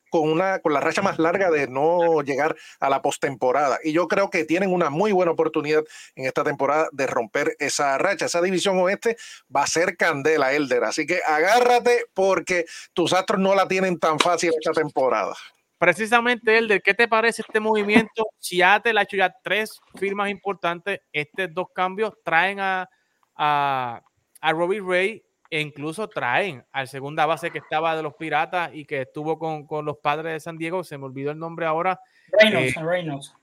[0.10, 3.80] con, una, con la racha más larga de no llegar a la postemporada.
[3.84, 5.84] Y yo creo que tienen una muy buena oportunidad
[6.16, 8.26] en esta temporada de romper esa racha.
[8.26, 9.18] Esa división oeste
[9.54, 10.84] va a ser candela, Elder.
[10.84, 15.36] Así que agárrate porque tus astros no la tienen tan fácil esta temporada.
[15.78, 18.26] Precisamente, Elder, ¿qué te parece este movimiento?
[18.40, 21.02] Seattle ha hecho ya tres firmas importantes.
[21.12, 22.90] Estos dos cambios traen a,
[23.36, 24.02] a,
[24.42, 28.86] a Robbie Ray e incluso traen al segunda base que estaba de los Piratas y
[28.86, 32.00] que estuvo con, con los padres de San Diego, se me olvidó el nombre ahora.
[32.32, 33.36] Reynolds, eh, Reynolds.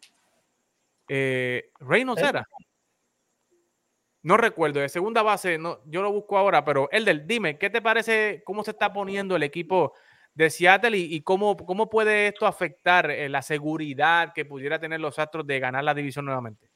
[1.08, 2.48] Eh, Reynolds era.
[4.22, 7.82] No recuerdo, de segunda base, no, yo lo busco ahora, pero Elder, dime, ¿qué te
[7.82, 9.92] parece cómo se está poniendo el equipo
[10.32, 15.18] de Seattle y, cómo, cómo puede esto afectar eh, la seguridad que pudiera tener los
[15.18, 16.70] Astros de ganar la división nuevamente?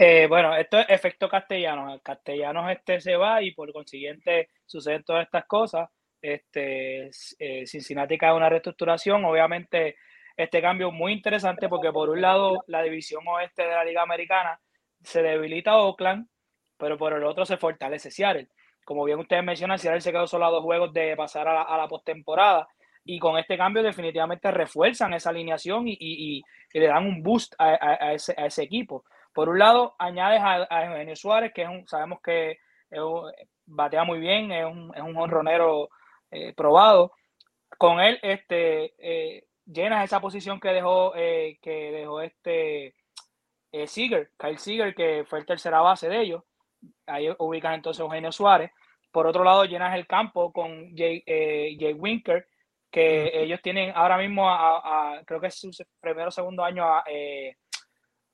[0.00, 2.00] Eh, bueno, esto es efecto castellano.
[2.04, 5.90] Castellanos este se va y por consiguiente suceden todas estas cosas.
[6.22, 9.24] Este, eh, Cincinnati cae una reestructuración.
[9.24, 9.96] Obviamente,
[10.36, 14.60] este cambio muy interesante porque por un lado la división oeste de la Liga Americana
[15.02, 16.28] se debilita Oakland,
[16.76, 18.46] pero por el otro se fortalece Seattle.
[18.84, 21.88] Como bien ustedes mencionan, Seattle se quedó solo a dos juegos de pasar a la,
[21.88, 22.68] postemporada
[23.04, 26.42] y con este cambio definitivamente refuerzan esa alineación y,
[26.72, 29.04] le dan un boost a, ese, equipo.
[29.32, 32.58] Por un lado, añades a, Eugenio Suárez, que es un, sabemos que
[33.66, 35.88] batea muy bien, es un, es un honronero
[36.30, 37.12] eh, probado.
[37.78, 42.94] Con él, este, eh, llenas esa posición que dejó, eh, que dejó este
[43.86, 46.42] Seager, Kyle Seager, que fue el tercera base de ellos.
[47.06, 48.70] Ahí ubicas entonces Eugenio Suárez.
[49.12, 52.48] Por otro lado, llenas el campo con Jay, Jay Winker,
[52.90, 55.70] que ellos tienen ahora mismo, a, creo que es su
[56.00, 56.84] primero o segundo año,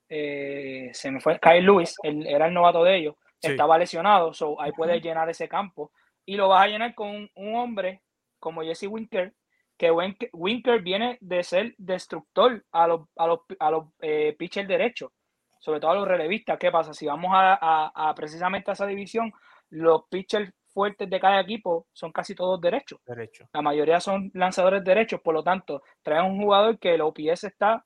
[0.07, 5.01] se me fue, Kyle Lewis, era el novato de ellos, estaba lesionado, so ahí puedes
[5.01, 5.91] llenar ese campo
[6.25, 8.01] y lo vas a llenar con un hombre
[8.39, 9.33] como Jesse Winker,
[9.77, 15.11] que Winker viene de ser destructor a los, a los, a los eh, pitchers derechos,
[15.59, 16.57] sobre todo a los relevistas.
[16.57, 16.93] ¿Qué pasa?
[16.93, 17.57] Si vamos a,
[17.93, 19.33] a, precisamente a esa división,
[19.69, 22.99] los pitchers fuertes de cada equipo son casi todos derechos.
[23.05, 23.49] Derecho.
[23.53, 27.85] La mayoría son lanzadores derechos, por lo tanto, trae un jugador que el OPS está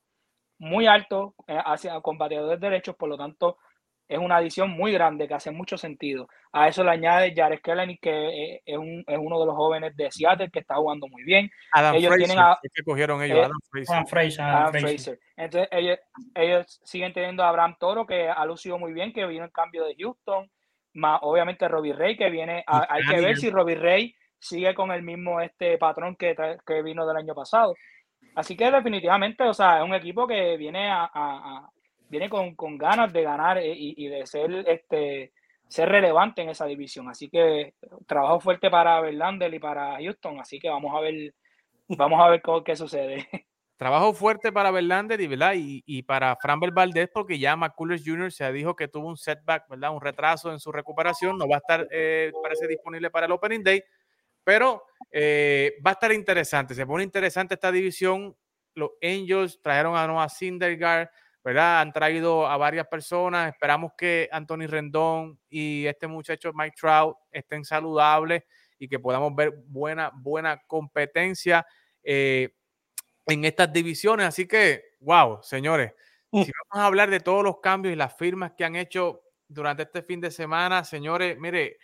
[0.59, 3.57] muy alto eh, hacia con bateadores derechos, por lo tanto,
[4.09, 6.27] es una adición muy grande que hace mucho sentido.
[6.51, 10.49] A eso le añade Jared Kelly, que eh, es, uno de los jóvenes de Seattle
[10.49, 11.49] que está jugando muy bien.
[11.71, 13.43] Adam ellos Fraser, tienen a, que cogieron ellos, eh,
[13.87, 14.41] Adam Fraser.
[14.43, 15.19] Adam Fraser.
[15.37, 15.69] Entonces
[16.35, 19.85] ellos, siguen teniendo a Abraham Toro, que ha lucido muy bien, que vino en cambio
[19.85, 20.49] de Houston.
[20.93, 22.63] Más obviamente Robbie Ray, que viene.
[22.65, 26.35] hay que ver si Robbie Ray sigue con el mismo este patrón que,
[26.65, 27.75] que vino del año pasado.
[28.35, 31.69] Así que definitivamente, o sea, es un equipo que viene a
[32.09, 35.31] viene con, con ganas de ganar eh, y, y, de ser este
[35.67, 37.07] ser relevante en esa división.
[37.09, 37.75] Así que
[38.07, 40.39] trabajo fuerte para Verlander y para Houston.
[40.39, 41.33] Así que vamos a ver,
[41.89, 43.27] vamos a ver qué sucede.
[43.77, 45.53] Trabajo fuerte para Verlander y, ¿verdad?
[45.55, 48.29] y, y para Framber Valdez porque ya McCullers Jr.
[48.29, 49.93] se dijo que tuvo un setback, ¿verdad?
[49.93, 51.37] un retraso en su recuperación.
[51.37, 53.81] No va a estar, eh, parece, disponible para el Opening Day,
[54.49, 56.73] pero eh, va a estar interesante.
[56.73, 58.35] Se pone interesante esta división.
[58.73, 61.07] Los Angels trajeron a Noah Syndergaard
[61.43, 61.81] ¿verdad?
[61.81, 63.53] Han traído a varias personas.
[63.53, 68.41] Esperamos que Anthony Rendón y este muchacho Mike Trout estén saludables
[68.79, 71.63] y que podamos ver buena, buena competencia
[72.01, 72.49] eh,
[73.27, 74.25] en estas divisiones.
[74.25, 75.93] Así que, wow, señores,
[76.31, 76.41] mm.
[76.41, 79.83] si vamos a hablar de todos los cambios y las firmas que han hecho durante
[79.83, 81.77] este fin de semana, señores, mire,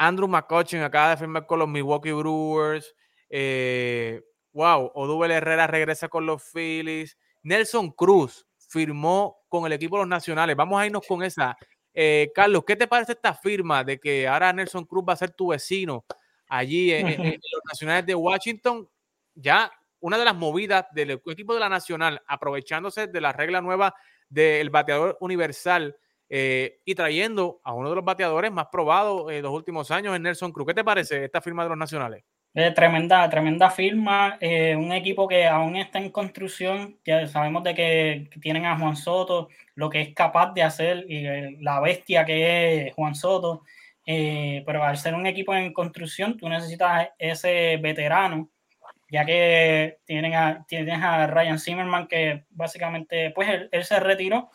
[0.00, 2.94] Andrew McCutcheon acaba de firmar con los Milwaukee Brewers.
[3.28, 4.22] Eh,
[4.54, 7.18] wow, Odubel Herrera regresa con los Phillies.
[7.42, 10.56] Nelson Cruz firmó con el equipo de los nacionales.
[10.56, 11.54] Vamos a irnos con esa.
[11.92, 15.32] Eh, Carlos, ¿qué te parece esta firma de que ahora Nelson Cruz va a ser
[15.32, 16.06] tu vecino
[16.48, 18.88] allí en, los nacionales de Washington?
[19.34, 19.70] Ya
[20.00, 23.94] una de las movidas del equipo de la nacional, aprovechándose de la regla nueva
[24.30, 25.94] del bateador universal
[26.30, 30.22] eh, y trayendo a uno de los bateadores más probados en los últimos años, en
[30.22, 30.68] Nelson Cruz.
[30.68, 32.24] ¿Qué te parece esta firma de los nacionales?
[32.52, 37.74] Eh, tremenda, tremenda firma, eh, un equipo que aún está en construcción, ya sabemos de
[37.74, 42.24] que, tienen a Juan Soto, lo que es capaz de hacer y eh, la bestia
[42.24, 43.62] que es Juan Soto,
[44.04, 48.50] pero al ser un equipo en construcción, tú necesitas ese veterano,
[49.08, 54.50] ya que tienen tienes a Ryan Zimmerman que básicamente, pues él, se retiró,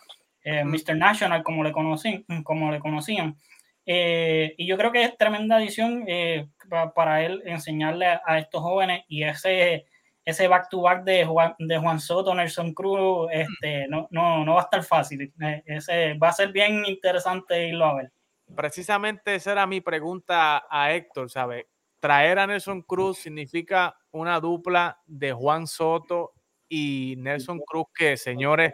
[0.45, 0.95] Mr.
[0.95, 3.37] National como le, conocí, como le conocían.
[3.85, 6.47] Eh, y yo creo que es tremenda adición eh,
[6.95, 9.85] para, él enseñarle a, estos jóvenes y ese
[10.25, 14.55] ese back to back de Juan, de Juan Soto, Nelson Cruz, este, no, no, no
[14.55, 15.31] va a estar fácil.
[15.39, 18.11] Eh, ese, va a ser bien interesante irlo a ver.
[18.55, 21.67] Precisamente esa era mi pregunta a Héctor, ¿sabe?
[21.99, 26.33] Traer a Nelson Cruz significa una dupla de Juan Soto
[26.67, 28.73] y Nelson Cruz que, señores,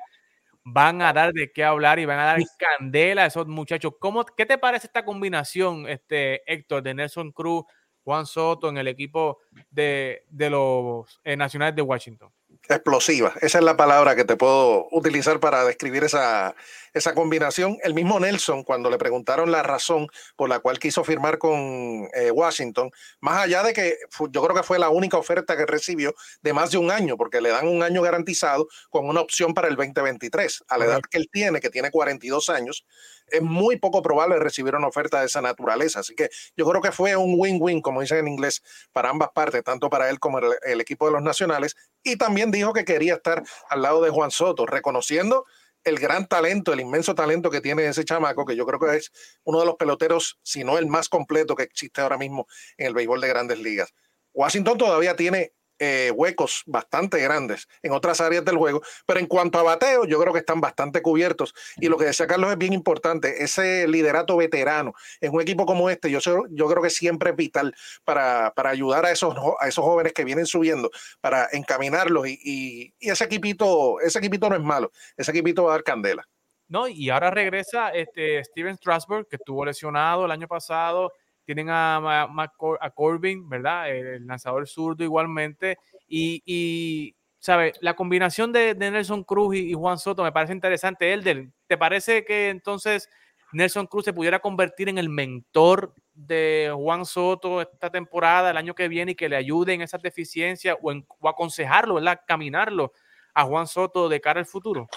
[0.64, 3.93] van a dar de qué hablar y van a dar candela a esos muchachos.
[3.99, 7.64] ¿Cómo, ¿Qué te parece esta combinación, este, Héctor, de Nelson Cruz,
[8.03, 9.39] Juan Soto en el equipo
[9.70, 12.32] de, de los eh, Nacionales de Washington?
[12.76, 16.55] Explosiva, esa es la palabra que te puedo utilizar para describir esa,
[16.93, 17.78] esa combinación.
[17.84, 22.32] El mismo Nelson, cuando le preguntaron la razón por la cual quiso firmar con eh,
[22.32, 23.97] Washington, más allá de que
[24.32, 27.41] yo creo que fue la única oferta que recibió de más de un año, porque
[27.41, 30.63] le dan un año garantizado con una opción para el 2023.
[30.67, 32.86] A la edad que él tiene, que tiene 42 años,
[33.28, 36.01] es muy poco probable recibir una oferta de esa naturaleza.
[36.01, 38.61] Así que yo creo que fue un win-win, como dicen en inglés,
[38.91, 41.76] para ambas partes, tanto para él como el, el equipo de los nacionales.
[42.04, 45.45] Y también dijo que quería estar al lado de Juan Soto, reconociendo
[45.84, 49.12] el gran talento, el inmenso talento que tiene ese chamaco, que yo creo que es
[49.43, 52.47] uno de los peloteros, si no el más completo que existe ahora mismo
[52.78, 53.93] en el béisbol de grandes ligas.
[54.34, 59.57] Washington todavía tiene eh, huecos bastante grandes en otras áreas del juego, pero en cuanto
[59.57, 61.55] a bateo, yo creo que están bastante cubiertos.
[61.77, 65.89] Y lo que decía Carlos es bien importante, ese liderato veterano en un equipo como
[65.89, 66.19] este, yo,
[66.51, 67.73] yo creo que siempre es vital
[68.03, 72.27] para, para ayudar a esos, a esos jóvenes que vienen subiendo, para encaminarlos.
[72.27, 76.29] Y, y, ese, equipito, ese equipito no es malo, ese equipito va a dar candela.
[76.67, 81.11] No, y ahora regresa este Steven Strasburg, que estuvo lesionado el año pasado
[81.46, 83.89] tienen a, a, Corbin, ¿verdad?
[83.89, 85.78] El, lanzador zurdo igualmente.
[86.08, 87.74] Y, y ¿sabe?
[87.82, 91.12] La combinación de, Nelson Cruz y, Juan Soto me parece interesante.
[91.12, 93.10] Elder, ¿te parece que entonces
[93.52, 98.76] Nelson Cruz se pudiera convertir en el mentor de Juan Soto esta temporada, el año
[98.76, 102.22] que viene, y que le ayude en esas deficiencias o, en, o aconsejarlo, ¿verdad?
[102.28, 102.94] Caminarlo
[103.34, 104.88] a Juan Soto de cara al futuro?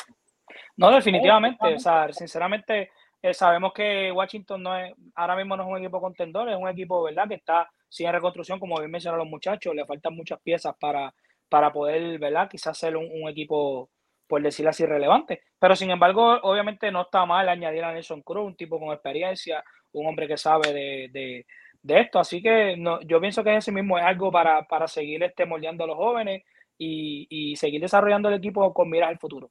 [0.77, 1.75] No, definitivamente.
[1.75, 2.91] O sea, sinceramente,
[3.25, 6.68] eh, sabemos que Washington no es, ahora mismo no es un equipo contendor, es un
[6.68, 10.75] equipo, ¿verdad?, que está sin reconstrucción, como bien mencionaron los muchachos, le faltan muchas piezas
[10.79, 11.14] para,
[11.49, 13.89] para poder, ¿verdad?, quizás ser un, equipo,
[14.27, 15.41] por decirlo así, relevante.
[15.59, 19.64] Pero sin embargo, obviamente no está mal añadir a Nelson Cruz, un tipo con experiencia,
[19.93, 20.75] un hombre que sabe
[21.11, 21.47] de,
[21.83, 22.18] esto.
[22.18, 25.85] Así que no, yo pienso que ese mismo es algo para, para seguir este, moldeando
[25.85, 26.43] a los jóvenes
[26.77, 29.51] y, y seguir desarrollando el equipo con miras al futuro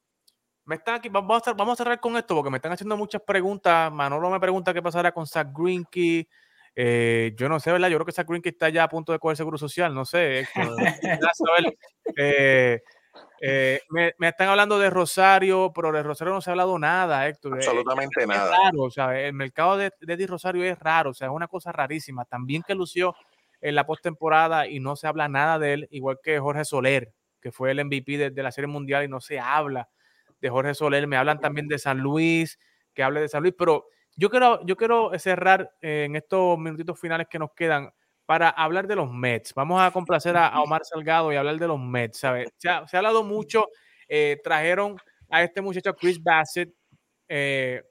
[0.66, 3.22] me están aquí, vamos a, vamos a cerrar con esto porque me están haciendo muchas
[3.22, 3.92] preguntas.
[3.92, 6.28] Manolo me pregunta qué pasará con Zach Greinke.
[6.76, 7.88] Eh, yo no sé, ¿verdad?
[7.88, 10.48] Yo creo que Zach Greinke está ya a punto de coger seguro social, no sé.
[12.16, 12.80] Eh,
[13.40, 17.26] eh, me, me, están hablando de Rosario, pero de Rosario no se ha hablado nada,
[17.26, 17.54] Héctor.
[17.54, 18.50] Absolutamente nada.
[18.50, 21.72] raro, o sea, el mercado de, de Rosario es raro, o sea, es una cosa
[21.72, 22.24] rarísima.
[22.24, 23.14] También que lució
[23.60, 27.50] en la postemporada y no se habla nada de él, igual que Jorge Soler, que
[27.50, 29.88] fue el MVP de, de la Serie Mundial y no se habla
[30.44, 32.58] de Jorge Soler, me hablan también de San Luis,
[32.92, 37.00] que hable de San Luis, pero yo quiero, yo quiero cerrar eh, en estos minutitos
[37.00, 37.90] finales que nos quedan
[38.26, 39.54] para hablar de los Mets.
[39.54, 42.18] Vamos a complacer a, Omar Salgado y hablar de los Mets.
[42.18, 42.50] ¿sabes?
[42.58, 43.68] Se, ha, hablado mucho,
[44.06, 44.98] eh, trajeron
[45.30, 46.74] a este muchacho Chris Bassett
[47.26, 47.82] eh,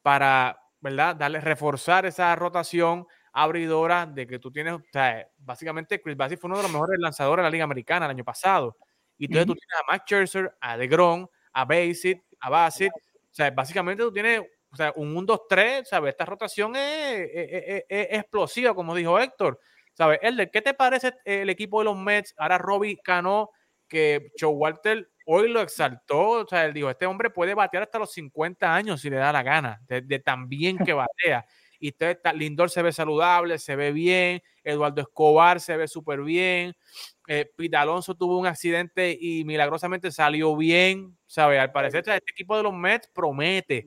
[0.00, 1.16] para, ¿verdad?
[1.16, 6.46] Darle, reforzar esa rotación abridora de que tú tienes, o sea, básicamente Chris Bassett fue
[6.46, 8.76] uno de los mejores lanzadores de la Liga Americana el año pasado.
[9.18, 11.26] Y entonces tú tienes a Max Scherzer, a DeGrom,
[11.56, 12.92] a Basit, a Basit.
[12.92, 16.10] O sea, básicamente tú tienes o sea, un 1-2-3, ¿sabes?
[16.10, 19.58] Esta rotación es, explosiva, como dijo Héctor.
[19.94, 20.18] ¿Sabes?
[20.20, 22.34] Elder, ¿qué te parece el equipo de los Mets?
[22.36, 23.50] Ahora Robbie Cano,
[23.88, 26.42] que Joe Walter hoy lo exaltó.
[26.42, 29.32] O sea, él dijo, este hombre puede batear hasta los 50 años si le da
[29.32, 31.46] la gana, de, de tan bien que batea.
[31.88, 36.74] Y Lindor se ve saludable, se ve bien, Eduardo Escobar se ve súper bien,
[37.28, 41.60] eh, Pita Alonso tuvo un accidente y milagrosamente salió bien, ¿sabes?
[41.60, 43.86] Al parecer este equipo de los Mets promete,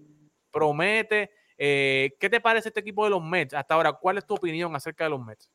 [0.52, 1.32] promete.
[1.58, 3.94] Eh, ¿Qué te parece este equipo de los Mets hasta ahora?
[3.94, 5.52] ¿Cuál es tu opinión acerca de los Mets?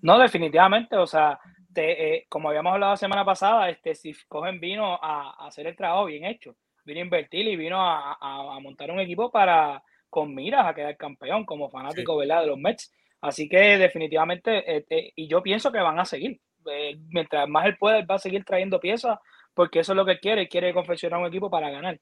[0.00, 1.38] No, definitivamente, o sea,
[1.76, 6.06] eh, como habíamos hablado la semana pasada, este, si cogen vino a, hacer el trabajo
[6.06, 9.82] bien hecho, vino a invertir y vino a, montar un equipo para
[10.14, 12.42] con miras a quedar campeón como fanático ¿verdad?
[12.42, 12.94] de los Mets.
[13.20, 14.86] Así que definitivamente,
[15.16, 16.40] y yo pienso que van a seguir.
[16.70, 19.18] Eh, mientras más él pueda, él va a seguir trayendo piezas,
[19.54, 21.98] porque eso es lo que quiere, quiere confeccionar un equipo para ganar,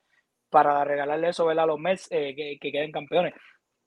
[0.51, 3.33] para regalarle eso a los Mets eh, que, queden campeones.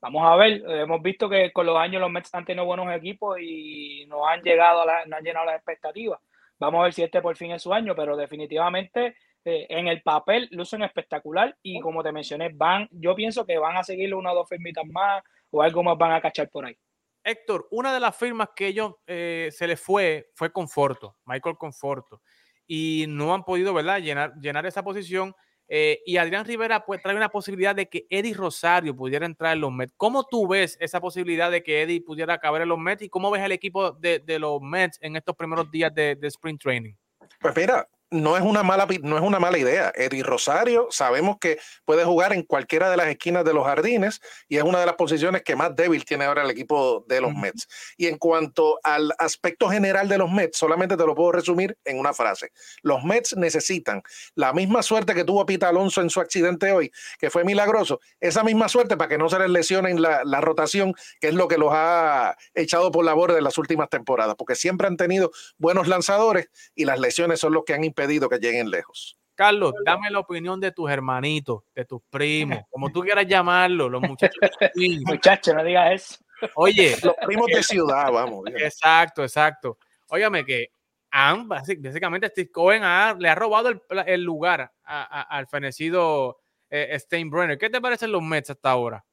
[0.02, 3.38] Vamos a ver, hemos visto que con los años los Mets han tenido buenos equipos
[3.40, 6.20] y no han llegado a la, no han llenado las expectativas.
[6.58, 10.02] Vamos a ver si este por fin es su año, pero definitivamente eh, en el
[10.02, 14.32] papel lucen espectacular y como te mencioné, van, yo pienso que van a seguir una
[14.32, 16.76] o dos firmitas más o algo más van a cachar por ahí.
[17.24, 22.24] Héctor, una de las firmas que ellos eh, se les fue fue Conforto, Michael Conforto,
[22.66, 25.36] y no han podido, ¿verdad?, llenar, llenar esa posición.
[25.68, 29.62] Eh, y Adrián Rivera pues, trae una posibilidad de que Eddie Rosario pudiera entrar en
[29.62, 29.94] los Mets.
[29.96, 33.30] ¿Cómo tú ves esa posibilidad de que Eddie pudiera acabar en los Mets y cómo
[33.30, 36.94] ves el equipo de, los Mets en estos primeros días de, de Spring Training?
[37.40, 39.92] Pues mira, no es una mala, no es una mala idea.
[39.96, 44.58] Eddie Rosario sabemos que puede jugar en cualquiera de las esquinas de los jardines y
[44.58, 47.68] es una de las posiciones que más débil tiene ahora el equipo de los Mets.
[47.98, 52.00] Y en cuanto al aspecto general de los Mets, solamente te lo puedo resumir en
[52.00, 52.52] una frase.
[52.82, 54.02] Los Mets necesitan
[54.36, 58.44] la misma suerte que tuvo Pita Alonso en su accidente hoy, que fue milagroso, esa
[58.44, 61.58] misma suerte para que no se les lesionen la, la rotación, que es lo que
[61.58, 65.88] los ha echado por la borda en las últimas temporadas, porque siempre han tenido buenos
[65.88, 69.18] lanzadores y las lesiones son los que han impedido pedido que lleguen lejos.
[69.34, 74.02] Carlos, dame la opinión de tus hermanitos, de tus primos, como tú quieras llamarlo, los
[74.02, 74.40] muchachos.
[75.06, 76.16] Muchachos, no digas eso.
[76.56, 78.46] Oye, los primos de ciudad, vamos.
[78.48, 79.78] Exacto, exacto.
[80.10, 80.70] Óigame que
[81.12, 82.82] han, básicamente Steve Cohen
[83.20, 83.70] le ha robado
[84.06, 86.38] el, lugar al fenecido
[86.70, 87.58] eh, Steinbrenner.
[87.58, 89.04] ¿Qué te parecen los Mets hasta ahora?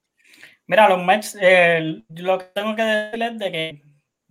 [0.66, 1.34] Mira, los Mets,
[2.10, 3.82] lo que tengo que decirles de que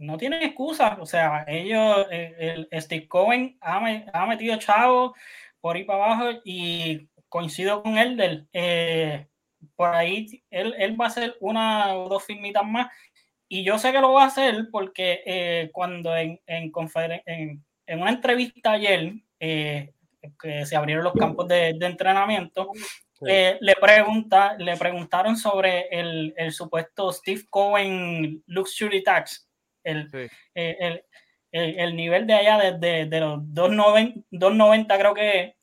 [0.01, 0.97] no tienen excusa.
[0.99, 5.15] O sea, ellos, el, Steve Cohen ha, metido chavo
[5.59, 8.17] por ahí para abajo y coincido con él.
[8.17, 9.27] Del, eh,
[9.75, 12.91] por ahí él, él, va a hacer una o dos firmitas más.
[13.47, 16.71] Y yo sé que lo va a hacer porque eh, cuando en, en,
[17.25, 19.93] en, en, una entrevista ayer, eh,
[20.39, 22.71] que se abrieron los campos de, de entrenamiento,
[23.27, 29.47] eh, le, pregunta, le preguntaron sobre el, el, supuesto Steve Cohen Luxury Tax,
[29.83, 30.09] el,
[30.53, 31.03] el,
[31.51, 35.55] el, nivel de allá de, de, los 290, 290 creo que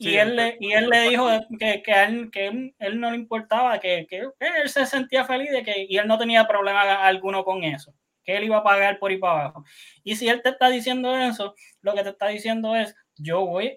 [0.00, 3.16] y, él le, y él le dijo que, que, a él, que él, no le
[3.16, 7.44] importaba, que, que, él se sentía feliz de que, y él no tenía problema alguno
[7.44, 7.92] con eso,
[8.24, 9.64] que él iba a pagar por ir para abajo.
[10.02, 13.76] Y si él te está diciendo eso, lo que te está diciendo es, yo voy,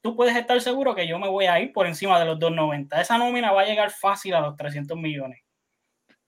[0.00, 3.00] tú puedes estar seguro que yo me voy a ir por encima de los 290.
[3.00, 5.40] Esa nómina va a llegar fácil a los 300 millones.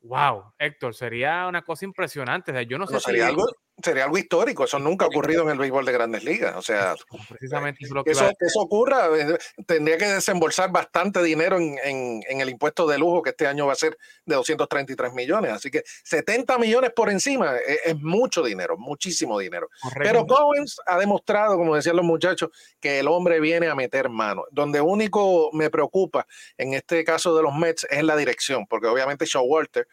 [0.02, 2.52] Wow, Héctor, sería una cosa impresionante.
[2.66, 3.46] yo no sé sería algo
[3.82, 4.64] sería algo histórico.
[4.64, 6.56] Eso nunca ha ocurrido en el béisbol de grandes ligas.
[6.56, 6.94] O sea,
[7.28, 12.86] precisamente eso, que eso, ocurra, eh, tendría que desembolsar bastante dinero en, en, el impuesto
[12.86, 15.52] de lujo que este año va a ser de 233 millones.
[15.52, 19.68] Así que 70 millones por encima es, es mucho dinero, muchísimo dinero.
[19.94, 22.50] Pero Cowens ha demostrado, como decían los muchachos,
[22.80, 24.44] que el hombre viene a meter mano.
[24.50, 26.26] Donde único me preocupa
[26.56, 29.86] en este caso de los Mets es la dirección, porque obviamente Walter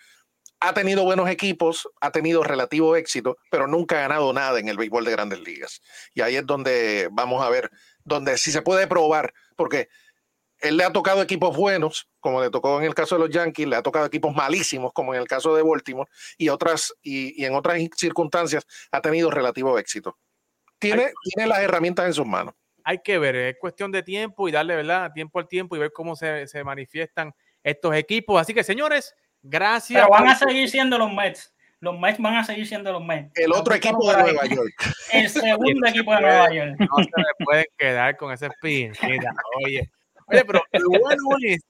[0.60, 4.78] ha tenido buenos equipos, ha tenido relativo éxito, pero nunca ha ganado nada en el
[4.78, 5.82] béisbol de grandes ligas.
[6.14, 7.70] Y ahí es donde vamos a ver,
[8.03, 9.89] donde sí se puede probar, porque
[10.60, 13.68] él le ha tocado equipos buenos, como le tocó en el caso de los Yankees,
[13.68, 17.53] le ha tocado equipos malísimos, como en el caso de Baltimore, y, otras, y, en
[17.53, 20.18] otras circunstancias ha tenido relativo éxito.
[20.80, 22.55] Tiene, tiene las herramientas en sus manos.
[22.84, 25.12] Hay que ver, es cuestión de tiempo y darle ¿verdad?
[25.14, 27.34] tiempo al tiempo y ver cómo se, se manifiestan
[27.64, 28.39] estos equipos.
[28.39, 30.01] Así que, señores, Gracias.
[30.01, 31.53] Pero van a seguir siendo los Mets.
[31.79, 33.31] Los Mets van a seguir siendo los Mets.
[33.35, 34.95] El otro equipo de Nueva York.
[35.11, 36.75] El segundo equipo de Nueva York.
[36.79, 38.93] No se me pueden quedar con ese spin.
[39.63, 39.89] Oye,
[40.27, 41.65] oye, pero lo bueno es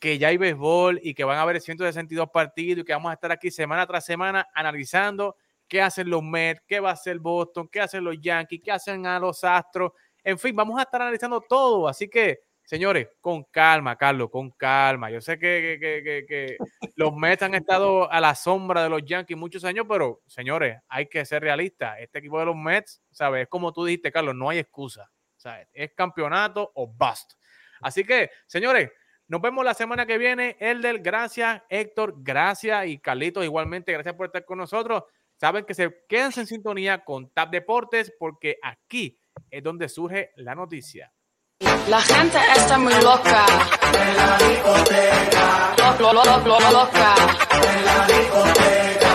[0.00, 3.14] que ya hay béisbol y que van a haber 162 partidos y que vamos a
[3.14, 5.36] estar aquí semana tras semana analizando
[5.66, 9.06] qué hacen los Mets, qué va a hacer Boston, qué hacen los Yankees, qué hacen
[9.06, 9.92] a los Astros.
[10.22, 11.88] En fin, vamos a estar analizando todo.
[11.88, 15.10] Así que Señores, con calma, Carlos, con calma.
[15.10, 16.56] Yo sé que,
[16.96, 21.06] los Mets han estado a la sombra de los Yankees muchos años, pero señores, hay
[21.06, 21.98] que ser realistas.
[22.00, 23.42] Este equipo de los Mets, ¿sabes?
[23.42, 25.10] Es como tú dijiste, Carlos, no hay excusa.
[25.44, 25.68] ¿sabes?
[25.72, 27.34] Es campeonato o bust.
[27.80, 28.90] Así que, señores,
[29.28, 30.56] nos vemos la semana que viene.
[30.58, 31.62] Elder, gracias.
[31.68, 32.86] Héctor, gracias.
[32.86, 35.04] Y Carlitos, igualmente, gracias por estar con nosotros.
[35.36, 40.54] Saben que se queden en sintonía con TAP Deportes porque aquí es donde surge la
[40.54, 41.12] noticia.
[41.60, 43.46] La gente está muy loca.
[43.92, 45.74] En la discoteca.
[46.00, 47.14] Lo, lo, lo, loca.
[47.52, 49.10] En la discoteca.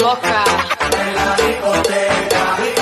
[0.00, 0.44] loca.
[0.90, 2.73] En la discoteca.